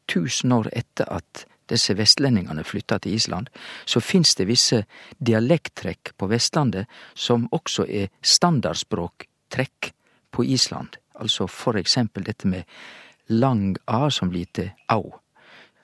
tusen 0.08 0.52
år 0.52 0.70
etter 0.72 1.10
at 1.12 1.46
disse 1.72 1.96
vestlendingene 1.98 2.63
flytta 2.68 3.00
til 3.00 3.16
Island, 3.16 3.50
så 3.86 4.04
finnes 4.04 4.36
det 4.36 4.48
visse 4.50 4.84
dialekttrekk 5.20 6.13
på 6.20 6.28
Vestlandet 6.32 6.92
som 7.16 7.48
også 7.52 7.88
er 7.88 8.12
standardspråktrekk 8.22 9.94
på 10.32 10.46
Island. 10.46 11.00
Altså 11.20 11.48
for 11.48 11.80
eksempel 11.80 12.26
dette 12.28 12.48
med 12.48 12.63
lang 13.30 13.78
a 13.88 14.10
som 14.12 14.30
blir 14.30 14.50
til 14.54 14.72
au. 14.92 15.23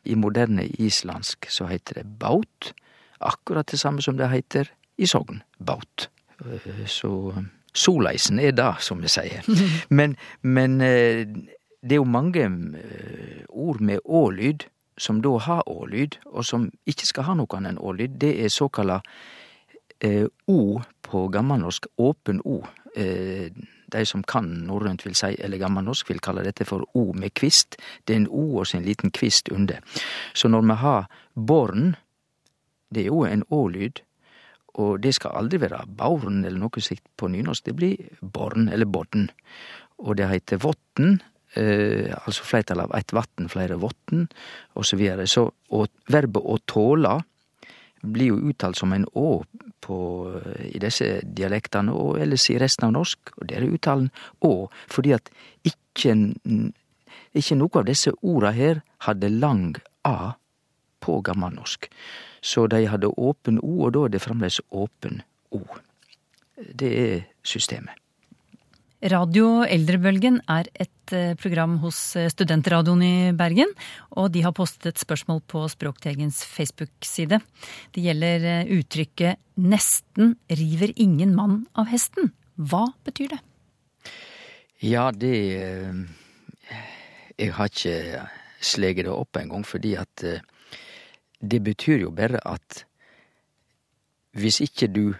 I 0.09 0.17
moderne 0.17 0.65
islandsk 0.81 1.49
så 1.53 1.67
heter 1.69 2.01
det 2.01 2.07
baut, 2.19 2.73
akkurat 3.19 3.69
det 3.69 3.79
samme 3.79 4.01
som 4.01 4.17
det 4.17 4.29
heter 4.31 4.71
i 4.97 5.07
Sogn, 5.07 5.41
baut. 5.59 6.09
Eh, 6.41 6.85
Så 6.87 7.33
soleisen 7.73 8.39
er 8.39 8.51
det, 8.57 8.73
som 8.81 9.01
vi 9.01 9.07
sier. 9.11 9.45
Men, 9.89 10.15
men 10.41 10.81
eh, 10.81 11.27
det 11.81 11.95
er 11.95 12.01
jo 12.01 12.07
mange 12.09 12.43
eh, 12.43 13.43
ord 13.49 13.79
med 13.81 13.99
å-lyd 14.05 14.65
som 14.99 15.21
da 15.23 15.37
har 15.39 15.63
å-lyd, 15.69 16.17
og 16.25 16.43
som 16.45 16.67
ikke 16.89 17.07
skal 17.07 17.29
ha 17.29 17.35
noe 17.39 17.55
annet 17.55 17.75
enn 17.75 17.79
å-lyd. 17.79 18.17
Det 18.19 18.33
er 18.43 18.51
såkalla 18.51 18.99
eh, 20.03 20.25
o 20.47 20.81
på 21.07 21.27
gammelnorsk, 21.31 21.87
åpen 21.97 22.41
o. 22.43 22.59
Eh, 22.99 23.47
de 23.93 24.03
som 24.07 24.23
kan 24.23 24.47
norrønt 24.67 25.05
vil 25.05 25.15
si, 25.17 25.33
eller 25.39 25.61
gammelnorsk 25.61 26.11
vil 26.11 26.21
kalle 26.23 26.43
dette 26.45 26.67
for 26.67 26.85
o 26.97 27.09
med 27.13 27.33
kvist. 27.37 27.79
Det 28.05 28.15
er 28.15 28.21
en 28.23 28.29
o 28.29 28.59
og 28.61 28.75
en 28.75 28.85
liten 28.85 29.13
kvist 29.15 29.51
under. 29.53 29.81
Så 30.33 30.51
når 30.51 30.67
vi 30.67 30.77
har 30.83 31.09
born, 31.35 31.95
det 32.89 33.05
er 33.05 33.11
jo 33.11 33.25
en 33.27 33.45
å-lyd, 33.53 34.03
og 34.79 35.01
det 35.03 35.15
skal 35.17 35.35
aldri 35.35 35.59
være 35.61 35.83
baurn 35.97 36.43
eller 36.45 36.59
noe 36.61 36.81
slikt 36.83 37.07
på 37.17 37.27
nynorsk. 37.31 37.65
Det 37.65 37.75
blir 37.75 38.21
born 38.21 38.69
eller 38.69 38.87
bodden. 38.87 39.27
Og 40.05 40.15
det 40.15 40.29
heter 40.29 40.61
votten, 40.63 41.19
eh, 41.55 42.13
altså 42.13 42.45
flertallet 42.45 42.87
av 42.87 42.95
ett 42.95 43.13
vatn, 43.13 43.49
flere 43.49 43.79
votten, 43.81 44.29
og 44.75 44.85
så 44.85 44.95
videre. 44.95 45.27
Så 45.27 45.49
og 45.75 45.89
verbet 46.07 46.45
å 46.45 46.57
tåle 46.65 47.17
blir 48.01 48.33
jo 48.33 48.39
uttalt 48.51 48.79
som 48.79 48.93
en 48.95 49.05
å 49.17 49.43
på, 49.83 49.99
i 50.65 50.79
disse 50.81 51.19
dialektene, 51.23 51.93
og 51.93 52.19
ellers 52.21 52.49
i 52.51 52.57
resten 52.61 52.89
av 52.89 52.95
norsk, 52.97 53.33
og 53.37 53.47
der 53.49 53.63
er 53.63 53.75
uttalen 53.75 54.09
å, 54.45 54.69
fordi 54.91 55.15
at 55.17 55.31
ikke, 55.67 56.15
ikke 57.33 57.59
noe 57.59 57.81
av 57.81 57.87
disse 57.89 58.13
orda 58.21 58.53
her 58.55 58.83
hadde 59.07 59.31
lang 59.33 59.79
a 60.07 60.35
på 60.99 61.19
gammelnorsk. 61.25 61.89
Så 62.41 62.67
de 62.71 62.85
hadde 62.87 63.11
åpen 63.17 63.59
o, 63.59 63.85
og 63.85 63.95
da 63.95 64.05
er 64.07 64.15
det 64.15 64.23
fremdeles 64.23 64.61
åpen 64.69 65.23
O. 65.51 65.63
Det 66.55 66.89
er 66.93 67.21
systemet. 67.43 67.95
Radio 68.99 69.61
Eldrebølgen 69.63 70.41
er 70.51 70.67
et 70.75 71.13
eh, 71.15 71.31
program 71.39 71.77
hos 71.79 72.17
eh, 72.19 72.27
Studentradioen 72.27 72.99
i 72.99 73.31
Bergen, 73.31 73.69
og 74.19 74.33
de 74.33 74.41
har 74.43 74.51
postet 74.51 74.89
et 74.91 74.99
spørsmål 74.99 75.39
på 75.47 75.61
Språktegens 75.71 76.41
Facebook-side. 76.43 77.39
Det 77.95 78.03
gjelder 78.03 78.43
eh, 78.43 78.71
uttrykket 78.75 79.39
'nesten 79.55 80.35
river 80.51 80.91
ingen 80.97 81.31
mann 81.31 81.61
av 81.79 81.87
hesten'. 81.87 82.33
Hva 82.59 82.91
betyr 83.07 83.37
det? 83.37 83.39
Ja, 84.83 85.11
det 85.11 85.35
Jeg 87.39 87.53
har 87.55 87.71
ikke 87.71 88.27
sleget 88.59 89.05
det 89.05 89.15
opp 89.15 89.37
engang, 89.37 89.63
fordi 89.63 89.95
at 89.95 90.43
det 91.39 91.63
betyr 91.63 92.03
jo 92.03 92.11
bare 92.11 92.39
at 92.43 92.83
hvis 94.35 94.59
ikke 94.59 94.91
du 94.91 95.15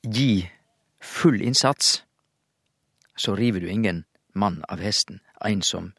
gir 0.00 0.48
full 0.98 1.42
innsats, 1.42 2.04
så 3.16 3.34
river 3.36 3.60
du 3.60 3.70
ingen 3.70 4.04
mann 4.34 4.62
av 4.68 4.80
hesten. 4.80 5.20
En 5.44 5.62
som 5.62 5.92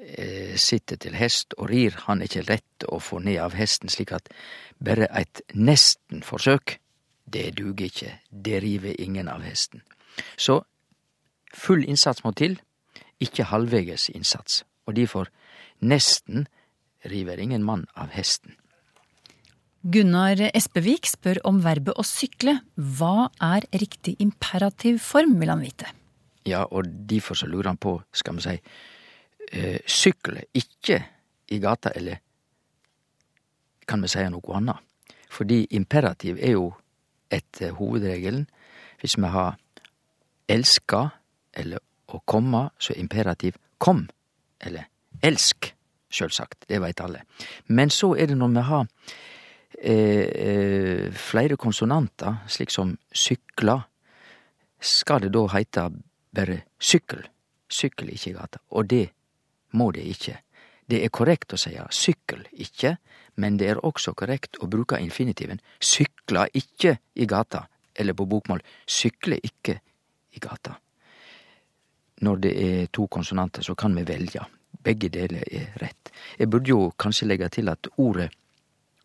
eh, 0.00 0.56
sitter 0.56 0.96
til 0.96 1.16
hest 1.18 1.54
og 1.58 1.70
rir, 1.70 1.96
han 2.06 2.20
er 2.20 2.30
ikke 2.30 2.46
lett 2.48 2.86
å 2.88 3.00
få 3.02 3.20
ned 3.24 3.40
av 3.42 3.56
hesten, 3.58 3.92
slik 3.92 4.14
at 4.16 4.30
bare 4.78 5.10
et 5.16 5.42
nesten-forsøk, 5.54 6.78
det 7.30 7.50
duger 7.58 7.90
ikke. 7.90 8.14
Det 8.30 8.62
river 8.62 8.96
ingen 8.98 9.28
av 9.28 9.44
hesten. 9.46 9.84
Så 10.36 10.62
full 11.54 11.84
innsats 11.84 12.24
må 12.24 12.32
til, 12.34 12.58
ikke 13.20 13.50
halvveges 13.50 14.08
innsats. 14.14 14.64
Og 14.88 14.96
derfor 14.96 15.28
nesten 15.80 16.48
river 17.06 17.38
ingen 17.38 17.62
mann 17.64 17.86
av 17.94 18.10
hesten. 18.14 18.56
Gunnar 19.80 20.50
Espevik 20.52 21.06
spør 21.08 21.38
om 21.48 21.62
verbet 21.64 21.96
å 21.96 22.04
sykle. 22.04 22.58
Hva 22.76 23.30
er 23.40 23.64
riktig 23.72 24.18
imperativ 24.20 24.98
form, 25.00 25.38
vil 25.40 25.52
han 25.52 25.62
vite. 25.64 25.88
Ja, 26.46 26.64
og 26.64 26.84
derfor 26.84 27.34
så 27.34 27.46
lurer 27.46 27.68
han 27.68 27.76
på, 27.76 28.00
skal 28.12 28.36
vi 28.36 28.42
si, 28.42 28.60
eh, 29.52 29.78
sykle 29.86 30.44
ikke 30.54 31.02
i 31.50 31.58
gata, 31.58 31.92
eller 31.94 32.16
kan 33.86 34.02
vi 34.02 34.08
si 34.08 34.28
noe 34.28 34.56
annet? 34.56 34.76
Fordi 35.30 35.66
imperativ 35.70 36.38
er 36.40 36.56
jo 36.56 36.72
etter 37.30 37.74
hovedregelen. 37.78 38.46
Hvis 39.00 39.16
vi 39.18 39.26
har 39.30 39.56
elska 40.48 41.08
eller 41.54 41.78
å 42.10 42.20
komme, 42.26 42.68
så 42.78 42.92
er 42.92 43.02
imperativ 43.02 43.58
kom, 43.78 44.08
eller 44.60 44.88
elsk, 45.22 45.72
sjølvsagt. 46.10 46.66
Det 46.68 46.80
veit 46.82 47.00
alle. 47.00 47.22
Men 47.68 47.90
så 47.90 48.14
er 48.18 48.30
det 48.30 48.38
når 48.38 48.54
vi 48.56 48.64
har 48.66 48.86
eh, 49.78 50.26
eh, 50.26 51.06
flere 51.14 51.56
konsonanter, 51.56 52.42
slik 52.50 52.74
som 52.74 52.96
sykla, 53.12 53.78
skal 54.80 55.20
det 55.22 55.32
da 55.34 55.44
heite 55.52 55.90
bare 56.34 56.62
sykkel. 56.78 57.24
Sykkel 57.70 58.12
ikke 58.14 58.30
i 58.30 58.36
gata. 58.36 58.60
Og 58.70 58.88
det 58.90 59.06
må 59.72 59.90
det 59.94 60.06
ikke. 60.10 60.36
Det 60.90 61.04
er 61.04 61.12
korrekt 61.14 61.54
å 61.54 61.58
si 61.60 61.76
sykkel 61.94 62.42
ikke, 62.52 62.96
men 63.38 63.56
det 63.56 63.68
er 63.70 63.84
også 63.86 64.14
korrekt 64.18 64.58
å 64.60 64.66
bruke 64.66 64.98
infinitiven 64.98 65.60
sykla 65.78 66.48
ikke 66.54 66.96
i 67.14 67.26
gata, 67.30 67.62
eller 67.94 68.16
på 68.18 68.26
bokmål 68.26 68.62
sykle 68.86 69.38
ikke 69.38 69.78
i 70.34 70.42
gata. 70.42 70.74
Når 72.20 72.42
det 72.42 72.54
er 72.64 72.90
to 72.92 73.06
konsonanter, 73.06 73.62
så 73.62 73.74
kan 73.74 73.94
vi 73.96 74.04
velge. 74.04 74.42
Begge 74.82 75.08
deler 75.08 75.44
er 75.46 75.70
rett. 75.80 76.10
Jeg 76.38 76.50
burde 76.50 76.68
jo 76.68 76.90
kanskje 76.98 77.28
legge 77.28 77.48
til 77.48 77.70
at 77.70 77.86
ordet 77.96 78.30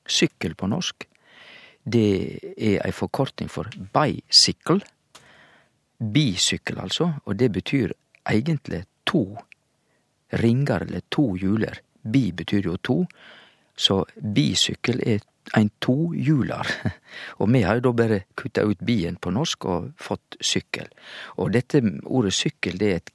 sykkel 0.05 0.55
på 0.55 0.67
norsk, 0.67 1.05
det 1.85 2.09
er 2.57 2.79
ei 2.81 2.91
forkorting 2.91 3.49
for 3.51 3.69
bicycle. 3.93 4.81
Bisykkel, 5.99 6.79
altså, 6.79 7.11
og 7.25 7.39
det 7.39 7.51
betyr 7.51 7.91
egentlig 8.29 8.83
to 9.05 9.37
ringer 10.33 10.85
eller 10.87 11.01
to 11.11 11.35
hjuler. 11.35 11.79
Bi 12.11 12.31
betyr 12.31 12.65
jo 12.65 12.75
to, 12.77 13.05
så 13.77 14.03
bisykkel 14.33 15.01
er 15.05 15.23
ein 15.53 15.69
tohjular. 15.81 16.67
Og 17.39 17.51
vi 17.53 17.61
har 17.61 17.77
jo 17.77 17.87
da 17.87 17.91
bare 17.93 18.21
kutta 18.37 18.65
ut 18.65 18.81
bien 18.85 19.17
på 19.21 19.33
norsk 19.33 19.65
og 19.69 19.91
fått 20.01 20.37
sykkel. 20.41 20.89
Og 21.37 21.53
dette 21.53 21.81
ordet 22.05 22.33
sykkel, 22.33 22.79
det 22.79 22.89
er 22.89 23.01
et 23.01 23.13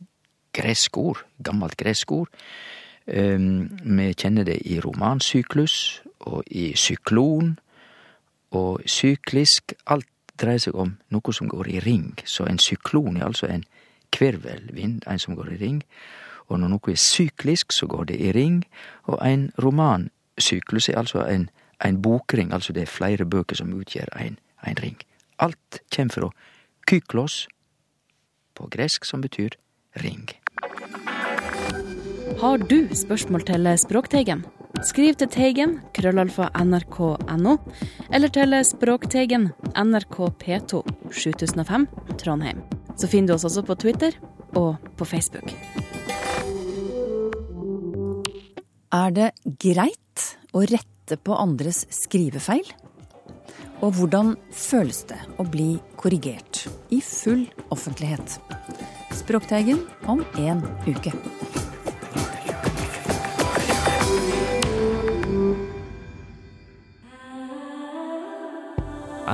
gresk 0.54 0.98
ord, 0.98 1.24
gammelt 1.42 1.76
gresk 1.80 2.12
ord. 2.12 2.30
Um, 3.06 3.70
vi 3.82 4.12
kjenner 4.14 4.46
det 4.46 4.60
i 4.70 4.78
romansyklus 4.82 6.02
og 6.30 6.44
i 6.46 6.70
syklon 6.78 7.56
og 8.54 8.84
syklisk. 8.86 9.74
Alt 9.90 10.10
dreier 10.40 10.62
seg 10.62 10.74
om 10.74 10.96
noe 11.12 11.34
som 11.36 11.48
går 11.48 11.68
i 11.68 11.80
ring. 11.84 12.14
Så 12.24 12.46
en 12.48 12.58
syklon 12.58 13.16
er 13.16 13.28
altså 13.28 13.46
en 13.46 13.64
kvirvelvind, 14.12 15.04
en 15.06 15.18
som 15.18 15.36
går 15.36 15.52
i 15.54 15.60
ring. 15.60 15.82
Og 16.48 16.58
når 16.60 16.72
noe 16.72 16.92
er 16.92 16.98
syklisk, 16.98 17.72
så 17.72 17.86
går 17.86 18.10
det 18.10 18.18
i 18.20 18.32
ring. 18.34 18.64
Og 19.06 19.20
en 19.26 19.50
romansyklus 19.62 20.88
er 20.88 20.98
altså 20.98 21.24
en, 21.26 21.48
en 21.84 22.02
bokring, 22.02 22.52
altså 22.52 22.72
det 22.72 22.82
er 22.82 22.90
flere 22.90 23.24
bøker 23.24 23.56
som 23.56 23.72
utgjør 23.74 24.10
en, 24.18 24.38
en 24.66 24.82
ring. 24.82 24.98
Alt 25.38 25.80
kjem 25.94 26.10
fra 26.10 26.32
kyklos, 26.90 27.46
på 28.54 28.66
gresk, 28.68 29.04
som 29.04 29.22
betyr 29.22 29.54
ring. 30.02 30.28
Har 32.40 32.56
du 32.56 32.88
spørsmål 32.94 33.46
til 33.46 33.78
Språkteigen? 33.78 34.44
Skriv 34.80 35.16
til 35.20 35.28
Teigen, 35.28 35.74
krøllalfa 35.92 36.46
nrk.no, 36.56 37.56
eller 38.08 38.32
til 38.32 38.56
Språkteigen, 38.64 39.50
NRK 39.76 40.16
P2, 40.40 40.80
7005, 41.12 41.84
Trondheim. 42.20 42.62
Så 42.96 43.10
finner 43.10 43.28
du 43.28 43.34
oss 43.36 43.44
også 43.44 43.64
på 43.68 43.76
Twitter 43.82 44.16
og 44.56 44.80
på 44.96 45.04
Facebook. 45.04 45.52
Er 48.90 49.12
det 49.14 49.30
greit 49.60 50.26
å 50.56 50.64
rette 50.64 51.20
på 51.20 51.36
andres 51.36 51.84
skrivefeil? 51.92 52.64
Og 53.84 53.96
hvordan 53.96 54.34
føles 54.52 55.04
det 55.12 55.20
å 55.40 55.44
bli 55.48 55.74
korrigert 56.00 56.64
i 56.88 57.02
full 57.04 57.44
offentlighet? 57.68 58.40
Språkteigen 59.12 59.84
om 60.08 60.24
en 60.40 60.64
uke. 60.88 61.12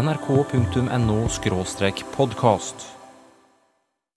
nrk.no 0.03 1.29
podkast. 2.05 2.96